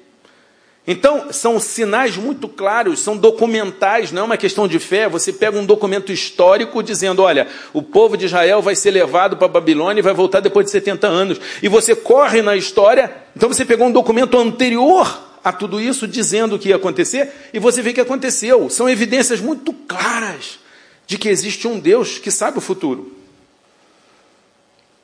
[0.86, 5.08] Então, são sinais muito claros, são documentais, não é uma questão de fé.
[5.08, 9.46] Você pega um documento histórico dizendo: olha, o povo de Israel vai ser levado para
[9.46, 11.40] a Babilônia e vai voltar depois de 70 anos.
[11.62, 16.56] E você corre na história, então você pegou um documento anterior a tudo isso, dizendo
[16.56, 18.70] o que ia acontecer, e você vê que aconteceu.
[18.70, 20.58] São evidências muito claras
[21.06, 23.12] de que existe um Deus que sabe o futuro.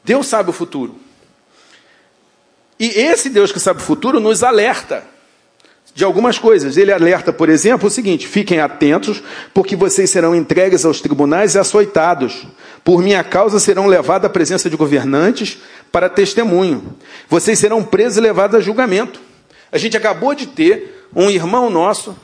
[0.03, 0.97] Deus sabe o futuro.
[2.79, 5.05] E esse Deus que sabe o futuro nos alerta
[5.95, 6.79] de algumas coisas.
[6.79, 9.23] Ele alerta, por exemplo, o seguinte: fiquem atentos,
[9.53, 12.47] porque vocês serão entregues aos tribunais e açoitados.
[12.83, 15.59] Por minha causa serão levados à presença de governantes
[15.93, 16.97] para testemunho.
[17.29, 19.21] Vocês serão presos e levados a julgamento.
[19.73, 22.17] A gente acabou de ter um irmão nosso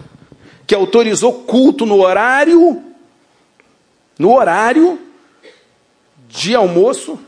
[0.67, 2.83] que autorizou culto no horário,
[4.19, 4.99] no horário
[6.29, 7.19] de almoço,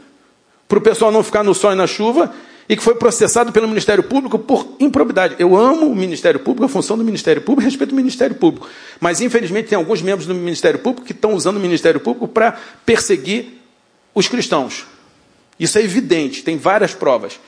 [0.66, 2.34] para o pessoal não ficar no sol e na chuva,
[2.68, 5.36] e que foi processado pelo Ministério Público por improbidade.
[5.38, 8.68] Eu amo o Ministério Público, a função do Ministério Público, respeito o Ministério Público.
[9.00, 12.58] Mas, infelizmente, tem alguns membros do Ministério Público que estão usando o Ministério Público para
[12.84, 13.58] perseguir
[14.14, 14.84] os cristãos.
[15.58, 17.40] Isso é evidente, tem várias provas.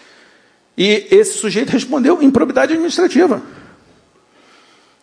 [0.80, 3.42] E esse sujeito respondeu improbidade administrativa.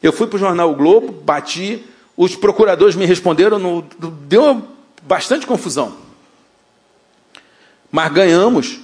[0.01, 1.85] Eu fui para o jornal o Globo, bati,
[2.17, 3.83] os procuradores me responderam, no,
[4.27, 4.67] deu
[5.03, 5.95] bastante confusão.
[7.91, 8.79] Mas ganhamos.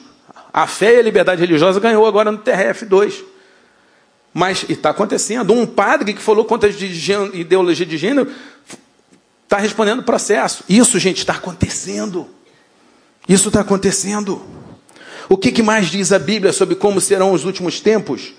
[0.54, 3.24] A fé e a liberdade religiosa ganhou agora no TRF2.
[4.32, 5.52] Mas está acontecendo.
[5.52, 6.72] Um padre que falou contra a
[7.34, 8.32] ideologia de gênero
[9.46, 10.64] está respondendo processo.
[10.70, 12.28] Isso, gente, está acontecendo.
[13.28, 14.44] Isso está acontecendo.
[15.30, 18.34] O que, que mais diz a Bíblia sobre como serão os últimos tempos?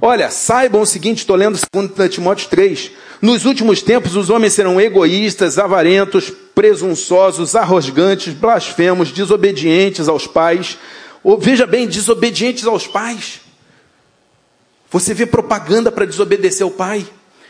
[0.00, 2.90] Olha, saibam o seguinte, estou lendo 2 Timóteo 3.
[3.20, 10.78] Nos últimos tempos, os homens serão egoístas, avarentos, presunçosos, arrogantes, blasfemos, desobedientes aos pais.
[11.22, 13.40] Ou, veja bem, desobedientes aos pais.
[14.90, 17.06] Você vê propaganda para desobedecer ao pai.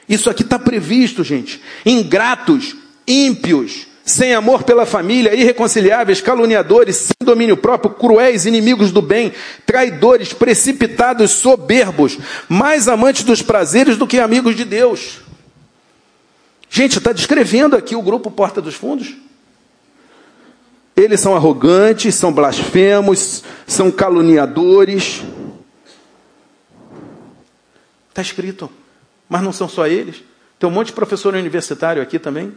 [0.09, 1.61] Isso aqui está previsto, gente.
[1.87, 9.33] Ingratos, ímpios, sem amor pela família, irreconciliáveis, caluniadores, sem domínio próprio, cruéis, inimigos do bem,
[9.65, 15.21] traidores, precipitados, soberbos, mais amantes dos prazeres do que amigos de Deus.
[16.69, 19.15] Gente, está descrevendo aqui o grupo Porta dos Fundos.
[20.97, 25.23] Eles são arrogantes, são blasfemos, são caluniadores.
[28.09, 28.71] Está escrito.
[29.29, 30.23] Mas não são só eles.
[30.59, 32.53] Tem um monte de professor universitário aqui também.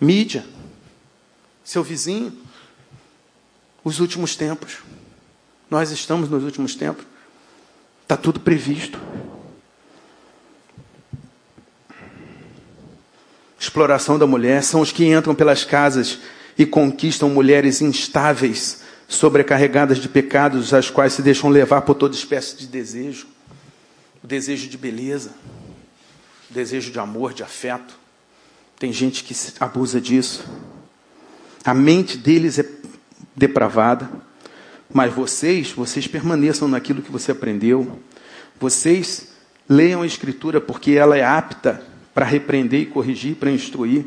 [0.00, 0.44] Mídia,
[1.66, 2.32] seu vizinho,
[3.82, 4.78] os últimos tempos.
[5.68, 7.04] Nós estamos nos últimos tempos.
[8.02, 9.00] Está tudo previsto.
[13.58, 16.20] Exploração da mulher são os que entram pelas casas
[16.56, 22.56] e conquistam mulheres instáveis, sobrecarregadas de pecados, as quais se deixam levar por toda espécie
[22.56, 23.26] de desejo.
[24.22, 25.32] O desejo de beleza,
[26.48, 27.98] o desejo de amor, de afeto.
[28.78, 30.44] Tem gente que abusa disso.
[31.66, 32.64] A mente deles é
[33.34, 34.08] depravada.
[34.92, 38.00] Mas vocês, vocês permaneçam naquilo que você aprendeu.
[38.58, 39.32] Vocês
[39.68, 41.82] leiam a Escritura porque ela é apta
[42.14, 44.06] para repreender e corrigir, para instruir.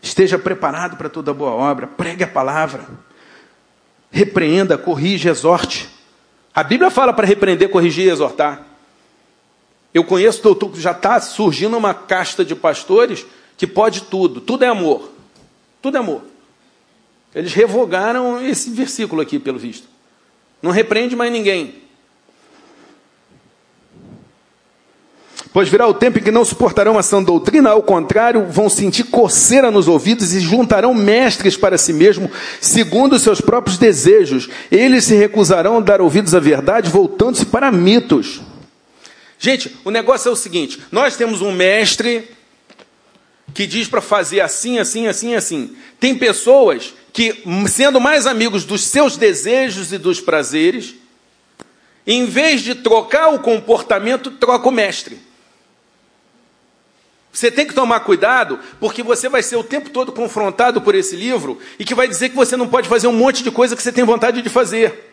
[0.00, 1.88] Esteja preparado para toda boa obra.
[1.88, 2.88] Pregue a palavra.
[4.10, 5.88] Repreenda, corrija, exorte.
[6.54, 8.66] A Bíblia fala para repreender, corrigir e exortar.
[9.92, 14.68] Eu conheço, doutor, já está surgindo uma casta de pastores que pode tudo, tudo é
[14.68, 15.10] amor.
[15.82, 16.22] Tudo é amor.
[17.34, 19.88] Eles revogaram esse versículo aqui, pelo visto.
[20.62, 21.74] Não repreende mais ninguém.
[25.52, 29.04] Pois virá o tempo em que não suportarão a sã doutrina, ao contrário, vão sentir
[29.04, 34.48] coceira nos ouvidos e juntarão mestres para si mesmo, segundo os seus próprios desejos.
[34.70, 38.40] Eles se recusarão a dar ouvidos à verdade, voltando-se para mitos.
[39.40, 42.28] Gente, o negócio é o seguinte: nós temos um mestre
[43.54, 45.76] que diz para fazer assim, assim, assim, assim.
[45.98, 50.94] Tem pessoas que, sendo mais amigos dos seus desejos e dos prazeres,
[52.06, 55.18] em vez de trocar o comportamento, troca o mestre.
[57.32, 61.14] Você tem que tomar cuidado, porque você vai ser o tempo todo confrontado por esse
[61.14, 63.82] livro e que vai dizer que você não pode fazer um monte de coisa que
[63.82, 65.09] você tem vontade de fazer.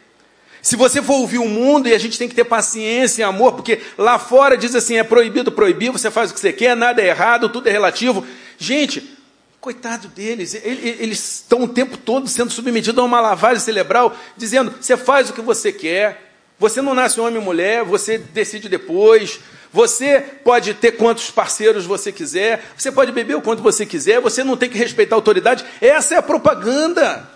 [0.62, 3.54] Se você for ouvir o mundo, e a gente tem que ter paciência e amor,
[3.54, 7.02] porque lá fora diz assim: é proibido proibir, você faz o que você quer, nada
[7.02, 8.26] é errado, tudo é relativo.
[8.58, 9.18] Gente,
[9.60, 14.98] coitado deles, eles estão o tempo todo sendo submetidos a uma lavagem cerebral, dizendo: você
[14.98, 19.40] faz o que você quer, você não nasce homem ou mulher, você decide depois.
[19.72, 24.44] Você pode ter quantos parceiros você quiser, você pode beber o quanto você quiser, você
[24.44, 25.64] não tem que respeitar a autoridade.
[25.82, 27.30] Essa é a propaganda.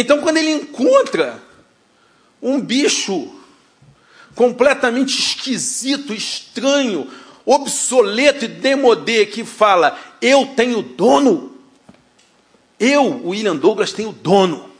[0.00, 1.42] Então, quando ele encontra
[2.40, 3.30] um bicho
[4.34, 7.06] completamente esquisito, estranho,
[7.44, 11.54] obsoleto e demodê que fala: Eu tenho dono.
[12.78, 14.70] Eu, William Douglas, tenho dono.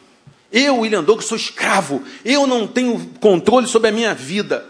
[0.51, 2.03] Eu, William Douglas, sou escravo.
[2.25, 4.67] Eu não tenho controle sobre a minha vida.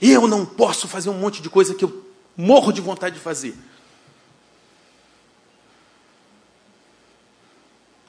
[0.00, 3.54] Eu não posso fazer um monte de coisa que eu morro de vontade de fazer.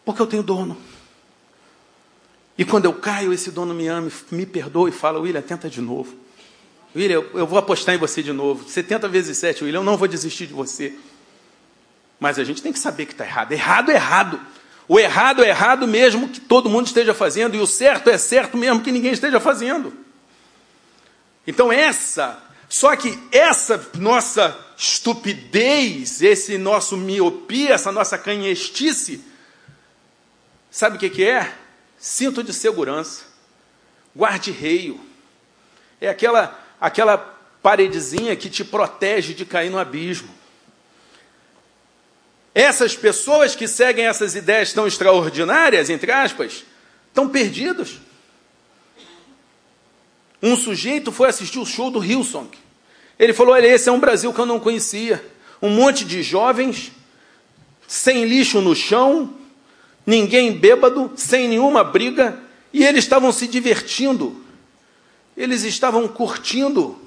[0.10, 0.76] Porque eu tenho dono.
[2.58, 5.80] E quando eu caio, esse dono me ama, me perdoa e fala: William, tenta de
[5.80, 6.16] novo.
[6.96, 8.68] William, eu vou apostar em você de novo.
[8.68, 10.96] 70 vezes 7, William, eu não vou desistir de você.
[12.20, 13.52] Mas a gente tem que saber que está errado.
[13.52, 14.42] Errado é errado.
[14.88, 18.58] O errado é errado mesmo que todo mundo esteja fazendo, e o certo é certo
[18.58, 19.94] mesmo que ninguém esteja fazendo.
[21.46, 29.29] Então, essa, só que essa nossa estupidez, esse nosso miopia, essa nossa canhestice,
[30.72, 31.54] sabe o que, que é?
[31.98, 33.24] Cinto de segurança,
[34.16, 35.00] guarde-reio,
[36.00, 37.18] é aquela, aquela
[37.62, 40.30] paredezinha que te protege de cair no abismo.
[42.54, 46.66] Essas pessoas que seguem essas ideias tão extraordinárias, entre aspas,
[47.08, 48.00] estão perdidos.
[50.42, 52.50] Um sujeito foi assistir o show do Hillsong.
[53.18, 55.24] Ele falou: Olha, esse é um Brasil que eu não conhecia.
[55.62, 56.92] Um monte de jovens,
[57.86, 59.36] sem lixo no chão,
[60.10, 62.40] ninguém bêbado, sem nenhuma briga,
[62.74, 64.44] e eles estavam se divertindo.
[65.38, 67.00] Eles estavam curtindo.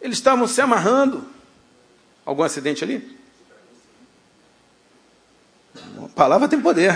[0.00, 1.26] Eles estavam se amarrando.
[2.26, 3.18] Algum acidente ali?
[6.04, 6.92] A palavra tem poder.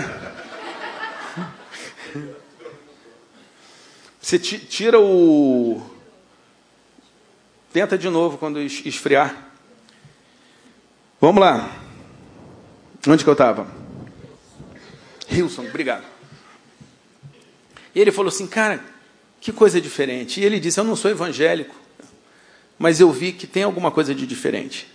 [4.21, 5.81] Você tira o.
[7.73, 9.35] Tenta de novo quando esfriar.
[11.19, 11.69] Vamos lá.
[13.07, 13.88] Onde que eu estava?
[15.31, 16.05] Wilson, obrigado.
[17.93, 18.83] E ele falou assim, cara,
[19.41, 20.39] que coisa diferente.
[20.39, 21.75] E ele disse: Eu não sou evangélico,
[22.77, 24.87] mas eu vi que tem alguma coisa de diferente.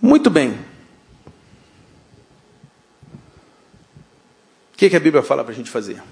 [0.00, 0.58] Muito bem.
[4.72, 6.02] O que, que a Bíblia fala para a gente fazer?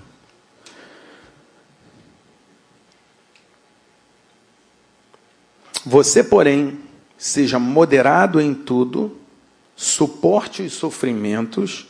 [5.86, 6.78] Você, porém,
[7.16, 9.18] seja moderado em tudo,
[9.74, 11.86] suporte os sofrimentos,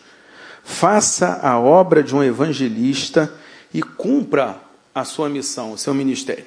[0.69, 3.33] faça a obra de um evangelista
[3.73, 4.61] e cumpra
[4.95, 6.45] a sua missão, o seu ministério.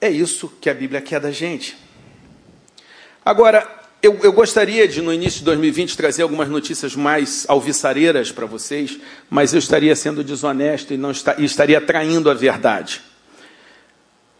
[0.00, 1.76] É isso que a Bíblia quer da gente.
[3.22, 3.68] Agora,
[4.02, 8.98] eu, eu, gostaria de, no início de 2020, trazer algumas notícias mais alvissareiras para vocês,
[9.28, 13.02] mas eu estaria sendo desonesto e, não está, e estaria traindo a verdade.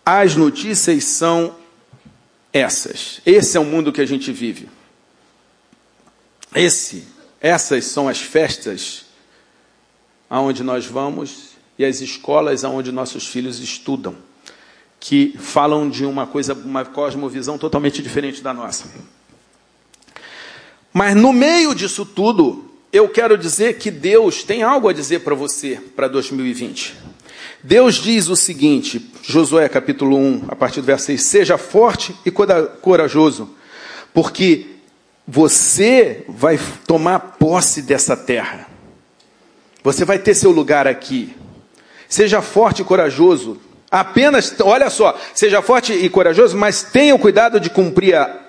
[0.04, 1.54] As notícias são
[2.50, 3.20] essas.
[3.26, 4.68] Esse é o mundo que a gente vive.
[6.54, 7.04] Esse,
[7.40, 9.06] essas são as festas
[10.30, 14.14] aonde nós vamos e as escolas aonde nossos filhos estudam,
[15.00, 18.88] que falam de uma coisa, uma cosmovisão totalmente diferente da nossa.
[20.92, 25.34] Mas no meio disso tudo, eu quero dizer que Deus tem algo a dizer para
[25.34, 26.94] você para 2020.
[27.62, 32.30] Deus diz o seguinte, Josué capítulo 1, a partir do verso 6: Seja forte e
[32.30, 33.50] corajoso,
[34.12, 34.73] porque
[35.26, 38.68] você vai tomar posse dessa terra.
[39.82, 41.34] Você vai ter seu lugar aqui.
[42.08, 43.58] Seja forte e corajoso.
[43.90, 48.40] Apenas, olha só, seja forte e corajoso, mas tenha o cuidado de cumprir a,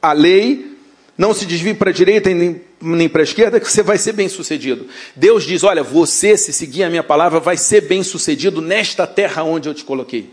[0.00, 0.76] a lei,
[1.16, 4.12] não se desvie para a direita nem nem para a esquerda, que você vai ser
[4.12, 4.86] bem sucedido.
[5.16, 9.42] Deus diz: Olha, você, se seguir a minha palavra, vai ser bem sucedido nesta terra
[9.42, 10.30] onde eu te coloquei.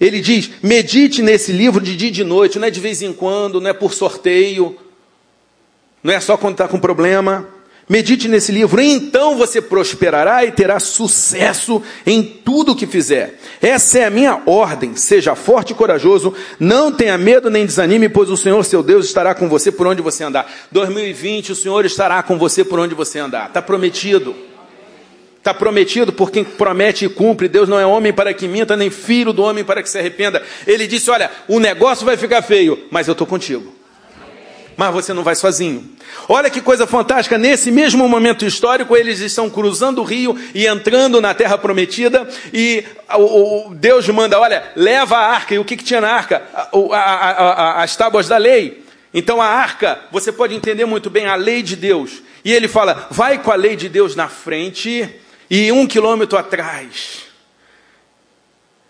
[0.00, 3.12] Ele diz: medite nesse livro de dia e de noite, não é de vez em
[3.12, 4.76] quando, não é por sorteio,
[6.02, 7.48] não é só quando está com problema.
[7.88, 13.38] Medite nesse livro, então você prosperará e terá sucesso em tudo o que fizer.
[13.60, 14.94] Essa é a minha ordem.
[14.94, 19.34] Seja forte e corajoso, não tenha medo nem desanime, pois o Senhor seu Deus estará
[19.34, 20.50] com você por onde você andar.
[20.70, 23.48] 2020, o Senhor estará com você por onde você andar.
[23.48, 24.34] Está prometido.
[25.36, 27.48] Está prometido por quem promete e cumpre.
[27.48, 30.40] Deus não é homem para que minta, nem filho do homem para que se arrependa.
[30.68, 33.81] Ele disse: Olha, o negócio vai ficar feio, mas eu estou contigo
[34.76, 35.88] mas você não vai sozinho.
[36.28, 41.20] Olha que coisa fantástica, nesse mesmo momento histórico, eles estão cruzando o rio e entrando
[41.20, 42.84] na terra prometida, e
[43.76, 45.54] Deus manda: olha, leva a arca.
[45.54, 46.42] E o que, que tinha na arca?
[47.76, 48.82] As tábuas da lei.
[49.14, 52.22] Então a arca, você pode entender muito bem a lei de Deus.
[52.44, 55.08] E ele fala: vai com a lei de Deus na frente
[55.50, 57.22] e um quilômetro atrás.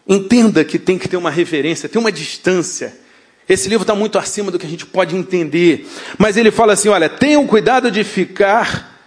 [0.06, 3.01] Entenda que tem que ter uma reverência, tem uma distância.
[3.48, 5.88] Esse livro está muito acima do que a gente pode entender.
[6.16, 9.00] Mas ele fala assim: olha, tenham cuidado de ficar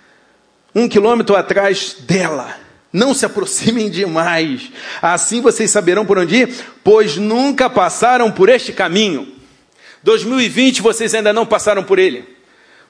[0.73, 2.57] um quilômetro atrás dela.
[2.91, 4.71] Não se aproximem demais.
[5.01, 9.33] Assim vocês saberão por onde ir, pois nunca passaram por este caminho.
[10.03, 12.36] 2020 vocês ainda não passaram por ele.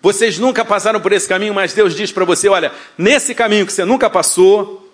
[0.01, 3.73] Vocês nunca passaram por esse caminho, mas Deus diz para você: olha, nesse caminho que
[3.73, 4.91] você nunca passou,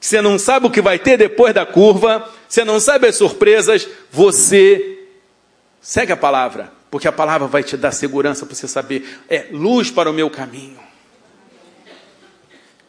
[0.00, 3.16] que você não sabe o que vai ter depois da curva, você não sabe as
[3.16, 4.93] surpresas, você
[5.84, 9.20] Segue a palavra, porque a palavra vai te dar segurança para você saber.
[9.28, 10.78] É luz para o meu caminho.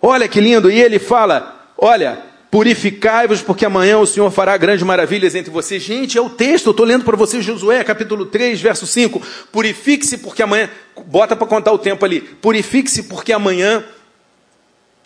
[0.02, 0.72] Olha que lindo.
[0.72, 5.84] E ele fala: Olha, purificai-vos, porque amanhã o Senhor fará grandes maravilhas entre vocês.
[5.84, 9.22] Gente, é o texto, eu estou lendo para vocês Josué, capítulo 3, verso 5.
[9.52, 10.70] Purifique-se, porque amanhã.
[11.06, 12.22] Bota para contar o tempo ali.
[12.22, 13.84] Purifique-se, porque amanhã.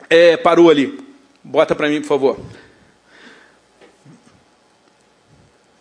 [0.08, 1.00] É, parou ali.
[1.44, 2.40] Bota para mim, por favor.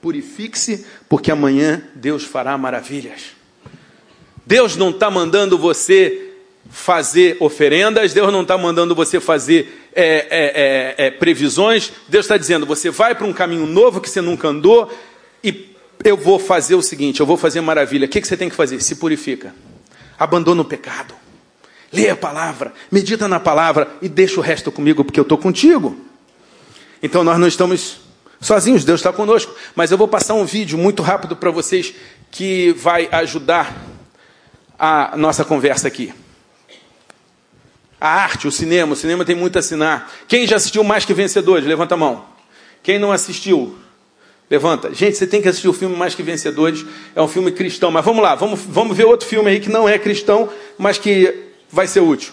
[0.01, 3.39] Purifique-se, porque amanhã Deus fará maravilhas.
[4.47, 6.33] Deus não está mandando você
[6.71, 12.37] fazer oferendas, Deus não está mandando você fazer é, é, é, é previsões, Deus está
[12.37, 14.91] dizendo: você vai para um caminho novo que você nunca andou
[15.43, 15.75] e
[16.05, 18.07] eu vou fazer o seguinte: eu vou fazer maravilha.
[18.07, 18.81] O que, que você tem que fazer?
[18.81, 19.55] Se purifica,
[20.19, 21.15] abandona o pecado,
[21.93, 25.97] lê a palavra, medita na palavra e deixa o resto comigo, porque eu estou contigo.
[27.03, 28.08] Então nós não estamos
[28.41, 29.55] sozinhos, Deus está conosco.
[29.75, 31.95] Mas eu vou passar um vídeo muito rápido para vocês
[32.31, 33.75] que vai ajudar
[34.79, 36.13] a nossa conversa aqui.
[38.01, 40.13] A arte, o cinema, o cinema tem muito a assinar.
[40.29, 41.67] Quem já assistiu Mais Que Vencedores?
[41.67, 42.25] Levanta a mão.
[42.83, 43.77] Quem não assistiu?
[44.49, 44.95] Levanta.
[44.95, 46.87] Gente, você tem que assistir o filme Mais Que Vencedores.
[47.15, 47.91] É um filme cristão.
[47.91, 51.49] Mas vamos lá, vamos, vamos ver outro filme aí que não é cristão, mas que
[51.71, 52.33] vai ser útil.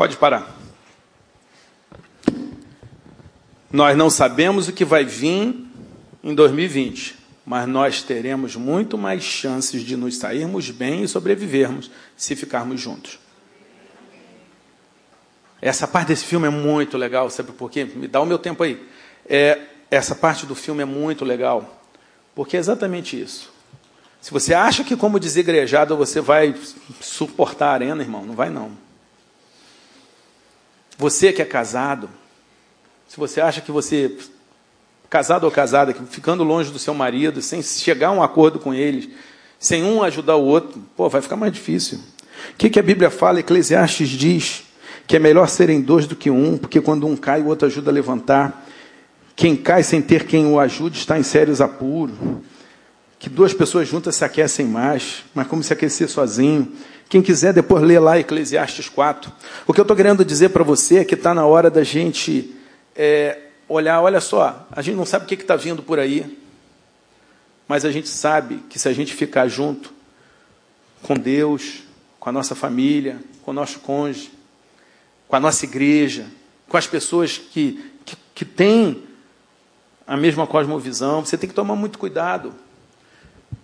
[0.00, 0.56] Pode parar.
[3.70, 5.54] Nós não sabemos o que vai vir
[6.24, 12.34] em 2020, mas nós teremos muito mais chances de nos sairmos bem e sobrevivermos se
[12.34, 13.18] ficarmos juntos.
[15.60, 17.84] Essa parte desse filme é muito legal, sabe por quê?
[17.84, 18.82] Me dá o meu tempo aí.
[19.28, 21.84] É, essa parte do filme é muito legal,
[22.34, 23.52] porque é exatamente isso.
[24.18, 26.54] Se você acha que, como desigrejado, você vai
[27.02, 28.88] suportar a arena, irmão, não vai não.
[31.00, 32.10] Você que é casado,
[33.08, 34.18] se você acha que você,
[35.08, 39.08] casado ou casada, ficando longe do seu marido, sem chegar a um acordo com eles,
[39.58, 41.96] sem um ajudar o outro, pô, vai ficar mais difícil.
[42.52, 43.40] O que, que a Bíblia fala?
[43.40, 44.64] Eclesiastes diz
[45.06, 47.90] que é melhor serem dois do que um, porque quando um cai, o outro ajuda
[47.90, 48.66] a levantar.
[49.34, 52.14] Quem cai sem ter quem o ajude está em sérios apuros.
[53.20, 56.72] Que duas pessoas juntas se aquecem mais, mas como se aquecer sozinho.
[57.06, 59.30] Quem quiser depois ler lá Eclesiastes 4.
[59.66, 62.56] O que eu estou querendo dizer para você é que está na hora da gente
[62.96, 66.38] é, olhar, olha só, a gente não sabe o que está vindo por aí,
[67.68, 69.92] mas a gente sabe que se a gente ficar junto
[71.02, 71.82] com Deus,
[72.18, 74.30] com a nossa família, com o nosso cônjuge,
[75.28, 76.26] com a nossa igreja,
[76.66, 79.02] com as pessoas que, que, que têm
[80.06, 82.54] a mesma cosmovisão, você tem que tomar muito cuidado.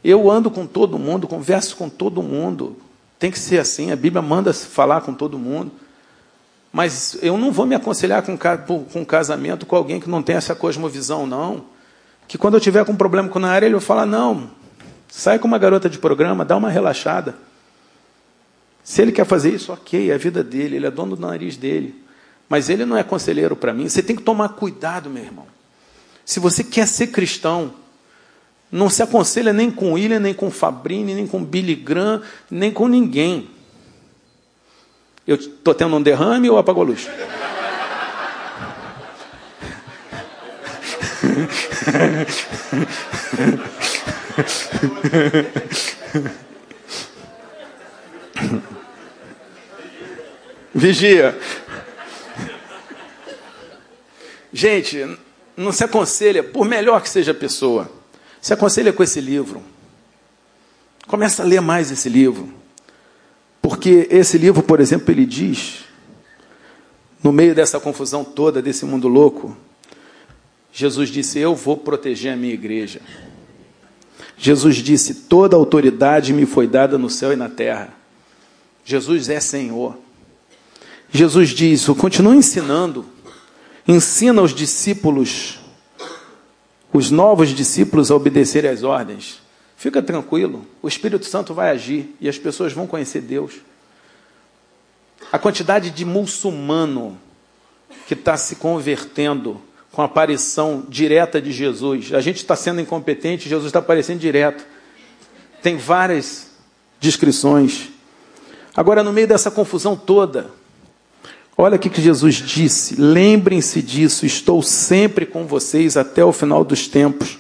[0.09, 2.77] Eu ando com todo mundo, converso com todo mundo.
[3.19, 5.73] Tem que ser assim, a Bíblia manda falar com todo mundo.
[6.73, 8.39] Mas eu não vou me aconselhar com,
[8.85, 11.65] com casamento com alguém que não tem essa cosmovisão, não.
[12.29, 14.49] Que quando eu tiver com um problema com a área, ele vai falar: não,
[15.09, 17.35] sai com uma garota de programa, dá uma relaxada.
[18.85, 21.57] Se ele quer fazer isso, ok, é a vida dele, ele é dono do nariz
[21.57, 22.01] dele.
[22.49, 23.89] Mas ele não é conselheiro para mim.
[23.89, 25.47] Você tem que tomar cuidado, meu irmão.
[26.25, 27.75] Se você quer ser cristão,
[28.71, 32.89] não se aconselha nem com William, nem com Fabrini, nem com Billy Graham, nem com
[32.89, 33.51] ninguém.
[35.27, 37.09] Eu estou tendo um derrame ou apagou a luz?
[50.75, 51.39] Vigia.
[54.53, 55.19] Gente,
[55.57, 57.91] não se aconselha, por melhor que seja a pessoa,
[58.47, 59.61] se aconselha com esse livro.
[61.09, 62.49] Começa a ler mais esse livro.
[63.61, 65.81] Porque esse livro, por exemplo, ele diz,
[67.25, 69.57] no meio dessa confusão toda, desse mundo louco,
[70.73, 73.01] Jesus disse: Eu vou proteger a minha igreja.
[74.39, 77.93] Jesus disse: Toda autoridade me foi dada no céu e na terra.
[78.85, 79.99] Jesus é Senhor.
[81.11, 83.05] Jesus diz: continua ensinando,
[83.89, 85.59] ensina os discípulos,
[86.97, 89.43] os novos discípulos, a obedecerem às ordens.
[89.77, 93.53] Fica tranquilo, o Espírito Santo vai agir e as pessoas vão conhecer Deus.
[95.31, 97.19] A quantidade de muçulmano
[98.07, 99.61] que está se convertendo
[99.93, 102.15] com a aparição direta de Jesus.
[102.15, 104.65] A gente está sendo incompetente, Jesus está aparecendo direto.
[105.63, 106.51] Tem várias
[106.99, 107.91] descrições.
[108.75, 110.51] Agora, no meio dessa confusão toda,
[111.57, 116.87] olha o que Jesus disse: lembrem-se disso, estou sempre com vocês até o final dos
[116.87, 117.39] tempos.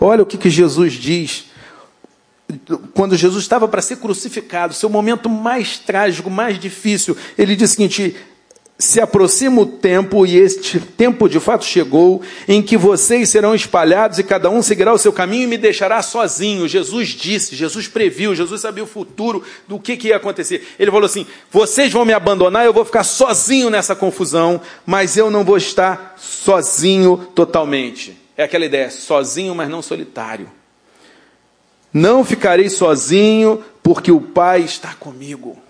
[0.00, 1.46] Olha o que Jesus diz.
[2.92, 7.76] Quando Jesus estava para ser crucificado, seu momento mais trágico, mais difícil, ele disse o
[7.76, 8.16] seguinte:
[8.84, 14.18] se aproxima o tempo, e este tempo de fato chegou, em que vocês serão espalhados
[14.18, 16.68] e cada um seguirá o seu caminho e me deixará sozinho.
[16.68, 20.74] Jesus disse, Jesus previu, Jesus sabia o futuro do que, que ia acontecer.
[20.78, 25.30] Ele falou assim: vocês vão me abandonar, eu vou ficar sozinho nessa confusão, mas eu
[25.30, 28.16] não vou estar sozinho totalmente.
[28.36, 30.50] É aquela ideia, sozinho, mas não solitário.
[31.92, 35.63] Não ficarei sozinho, porque o Pai está comigo.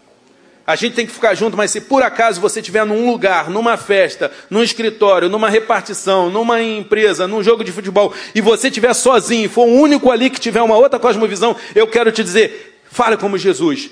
[0.66, 3.76] A gente tem que ficar junto, mas se por acaso você estiver num lugar, numa
[3.76, 9.50] festa, num escritório, numa repartição, numa empresa, num jogo de futebol, e você estiver sozinho,
[9.50, 13.36] for o único ali que tiver uma outra cosmovisão, eu quero te dizer, fale como
[13.36, 13.90] Jesus.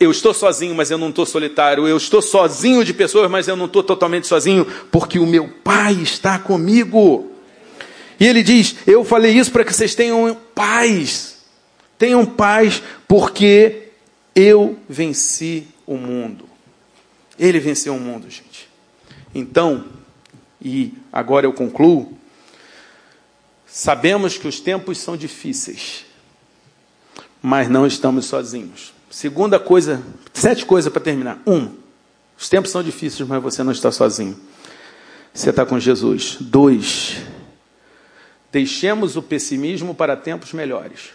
[0.00, 1.86] Eu estou sozinho, mas eu não estou solitário.
[1.86, 5.92] Eu estou sozinho de pessoas, mas eu não estou totalmente sozinho, porque o meu Pai
[5.94, 7.30] está comigo.
[8.18, 11.36] E ele diz: Eu falei isso para que vocês tenham paz.
[11.96, 13.90] Tenham paz, porque
[14.34, 16.48] eu venci o mundo.
[17.38, 18.68] Ele venceu o mundo, gente.
[19.34, 19.84] Então,
[20.62, 22.16] e agora eu concluo,
[23.66, 26.04] sabemos que os tempos são difíceis,
[27.42, 28.92] mas não estamos sozinhos.
[29.10, 31.40] Segunda coisa, sete coisas para terminar.
[31.46, 31.74] Um,
[32.38, 34.38] os tempos são difíceis, mas você não está sozinho.
[35.32, 36.36] Você está com Jesus.
[36.40, 37.16] Dois,
[38.50, 41.10] deixemos o pessimismo para tempos melhores.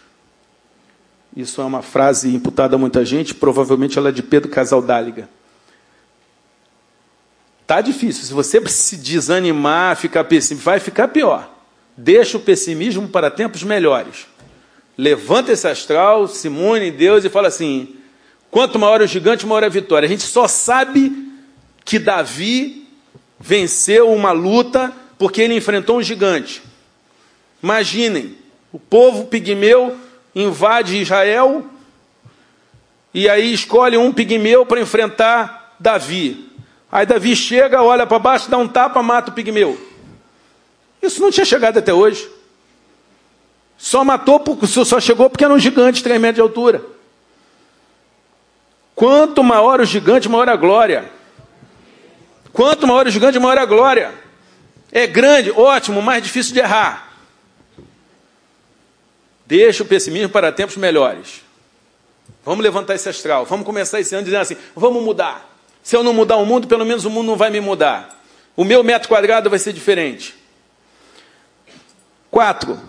[1.36, 5.30] Isso é uma frase imputada a muita gente, provavelmente ela é de Pedro Casaldáliga.
[7.68, 8.24] Tá difícil.
[8.24, 11.48] Se você se desanimar, ficar pessimista, vai ficar pior.
[11.96, 14.26] Deixa o pessimismo para tempos melhores.
[14.98, 17.96] Levanta esse astral, se em Deus e fala assim:
[18.50, 20.08] quanto maior o gigante, maior a vitória.
[20.08, 21.32] A gente só sabe
[21.86, 22.88] que Davi
[23.40, 26.64] venceu uma luta porque ele enfrentou um gigante.
[27.62, 28.36] Imaginem,
[28.72, 29.96] o povo pigmeu
[30.36, 31.66] invade Israel
[33.14, 36.50] e aí escolhe um pigmeu para enfrentar Davi.
[36.92, 39.80] Aí Davi chega, olha para baixo, dá um tapa, mata o pigmeu.
[41.02, 42.30] Isso não tinha chegado até hoje.
[43.78, 46.84] Só matou, só chegou porque era um gigante, 3 metros de altura.
[48.94, 51.10] Quanto maior o gigante, maior a glória.
[52.52, 54.14] Quanto maior o gigante, maior a glória.
[54.92, 57.09] É grande, ótimo, mais difícil de errar.
[59.50, 61.42] Deixa o pessimismo para tempos melhores.
[62.46, 63.48] Vamos levantar esse astral.
[63.48, 65.58] Vamos começar esse ano dizendo assim: vamos mudar.
[65.82, 68.22] Se eu não mudar o mundo, pelo menos o mundo não vai me mudar.
[68.56, 70.36] O meu metro quadrado vai ser diferente.
[72.30, 72.80] Quatro,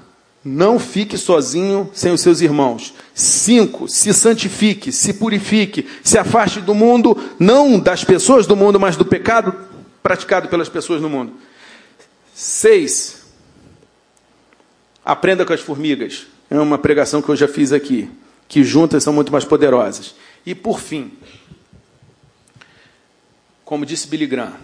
[0.44, 2.92] não fique sozinho sem os seus irmãos.
[3.14, 8.98] Cinco, se santifique, se purifique, se afaste do mundo, não das pessoas do mundo, mas
[8.98, 9.56] do pecado
[10.02, 11.32] praticado pelas pessoas no mundo.
[12.34, 13.24] Seis,
[15.02, 16.26] aprenda com as formigas.
[16.50, 18.10] É uma pregação que eu já fiz aqui,
[18.48, 20.16] que juntas são muito mais poderosas.
[20.44, 21.12] E por fim,
[23.64, 24.56] como disse Billy Graham,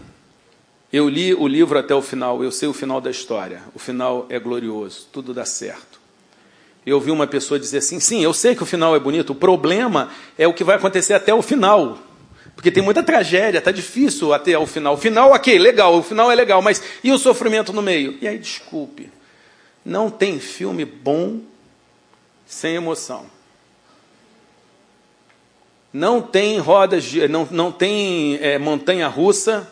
[0.93, 3.63] eu li o livro até o final, eu sei o final da história.
[3.73, 6.01] O final é glorioso, tudo dá certo.
[6.85, 9.35] Eu vi uma pessoa dizer assim: sim, eu sei que o final é bonito, o
[9.35, 11.99] problema é o que vai acontecer até o final.
[12.55, 14.95] Porque tem muita tragédia, está difícil até o final.
[14.95, 18.17] O final, ok, legal, o final é legal, mas e o sofrimento no meio?
[18.21, 19.11] E aí, desculpe,
[19.85, 21.41] não tem filme bom
[22.47, 23.27] sem emoção.
[25.93, 29.71] Não tem rodas, de, não, não tem é, montanha russa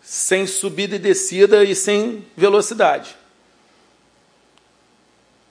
[0.00, 3.16] sem subida e descida e sem velocidade.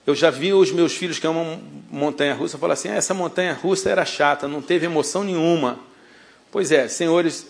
[0.06, 1.60] Eu já vi os meus filhos que amam
[1.90, 5.78] montanha russa falar assim: ah, essa montanha russa era chata, não teve emoção nenhuma.
[6.50, 7.48] Pois é, senhores,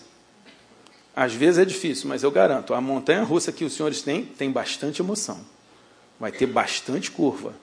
[1.15, 4.51] às vezes é difícil, mas eu garanto, a montanha russa que os senhores têm tem
[4.51, 5.39] bastante emoção.
[6.19, 7.53] Vai ter bastante curva,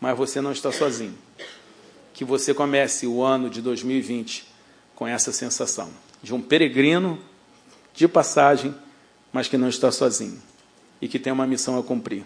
[0.00, 1.16] mas você não está sozinho.
[2.14, 4.46] Que você comece o ano de 2020
[4.94, 5.90] com essa sensação
[6.22, 7.18] de um peregrino
[7.94, 8.74] de passagem
[9.32, 10.40] mas que não está sozinho
[11.00, 12.24] e que tem uma missão a cumprir.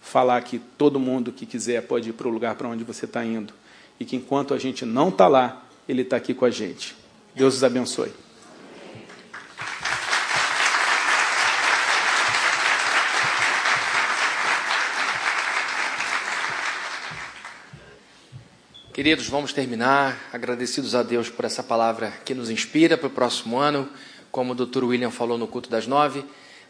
[0.00, 3.24] Falar que todo mundo que quiser pode ir para o lugar para onde você está
[3.24, 3.52] indo
[3.98, 6.96] e que enquanto a gente não está lá, Ele está aqui com a gente.
[7.34, 8.12] Deus os abençoe.
[19.00, 23.56] Queridos, vamos terminar agradecidos a Deus por essa palavra que nos inspira para o próximo
[23.56, 23.88] ano.
[24.30, 24.84] Como o Dr.
[24.84, 26.22] William falou no culto das nove,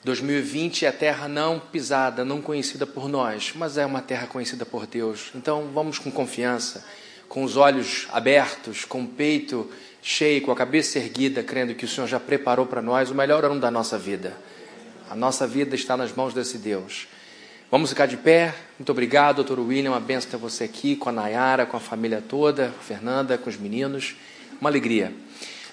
[0.05, 4.87] 2020 é terra não pisada, não conhecida por nós, mas é uma terra conhecida por
[4.87, 5.33] Deus.
[5.35, 6.87] Então vamos com confiança,
[7.29, 9.69] com os olhos abertos, com o peito
[10.01, 13.45] cheio, com a cabeça erguida, crendo que o Senhor já preparou para nós o melhor
[13.45, 14.37] ano da nossa vida.
[15.11, 17.09] A nossa vida está nas mãos desse Deus.
[17.71, 18.53] Vamos ficar de pé.
[18.77, 19.93] Muito obrigado, doutor William.
[19.93, 23.49] Uma benção ter você aqui, com a Nayara, com a família toda, a Fernanda, com
[23.49, 24.17] os meninos.
[24.61, 25.15] Uma alegria.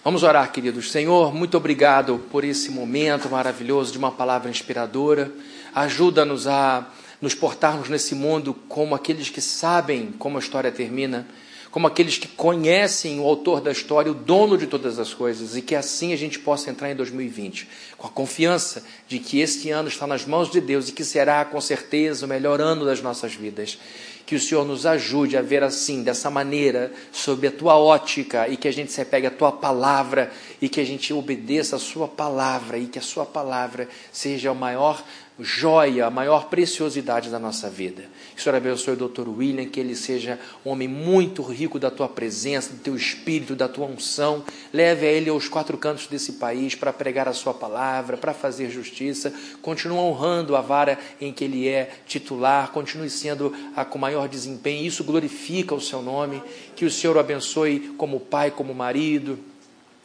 [0.03, 0.91] Vamos orar, queridos.
[0.91, 5.31] Senhor, muito obrigado por esse momento maravilhoso de uma palavra inspiradora.
[5.73, 6.87] Ajuda-nos a
[7.19, 11.25] nos portarmos nesse mundo como aqueles que sabem como a história termina,
[11.71, 15.61] como aqueles que conhecem o autor da história, o dono de todas as coisas, e
[15.61, 19.89] que assim a gente possa entrar em 2020 com a confiança de que este ano
[19.89, 23.33] está nas mãos de Deus e que será com certeza o melhor ano das nossas
[23.33, 23.77] vidas.
[24.25, 28.57] Que o Senhor nos ajude a ver assim, dessa maneira, sob a tua ótica, e
[28.57, 32.09] que a gente se apegue à tua palavra, e que a gente obedeça a sua
[32.09, 35.01] palavra, e que a sua palavra seja a maior
[35.39, 38.05] joia, a maior preciosidade da nossa vida.
[38.33, 39.27] Que o Senhor abençoe o Dr.
[39.29, 43.67] William, que ele seja um homem muito rico da tua presença, do teu espírito, da
[43.67, 44.43] tua unção.
[44.73, 48.69] Leve a ele aos quatro cantos desse país para pregar a sua palavra, para fazer
[48.69, 49.31] justiça.
[49.61, 54.85] Continue honrando a vara em que ele é titular, continue sendo a com maior desempenho.
[54.85, 56.41] Isso glorifica o seu nome.
[56.75, 59.37] Que o Senhor o abençoe como pai, como marido.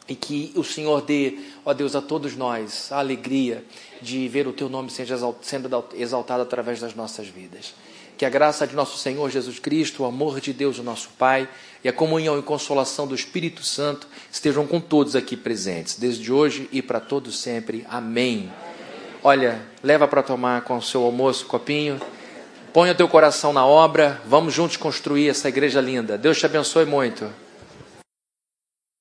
[0.07, 3.63] E que o Senhor dê, ó Deus, a todos nós a alegria
[4.03, 7.73] de ver o teu nome sendo exaltado através das nossas vidas.
[8.17, 11.49] Que a graça de nosso Senhor Jesus Cristo, o amor de Deus, o nosso Pai,
[11.83, 16.69] e a comunhão e consolação do Espírito Santo estejam com todos aqui presentes, desde hoje
[16.71, 17.85] e para todos sempre.
[17.89, 18.51] Amém.
[19.23, 21.99] Olha, leva para tomar com o seu almoço, copinho.
[22.71, 24.21] Põe o teu coração na obra.
[24.25, 26.17] Vamos juntos construir essa igreja linda.
[26.17, 27.42] Deus te abençoe muito.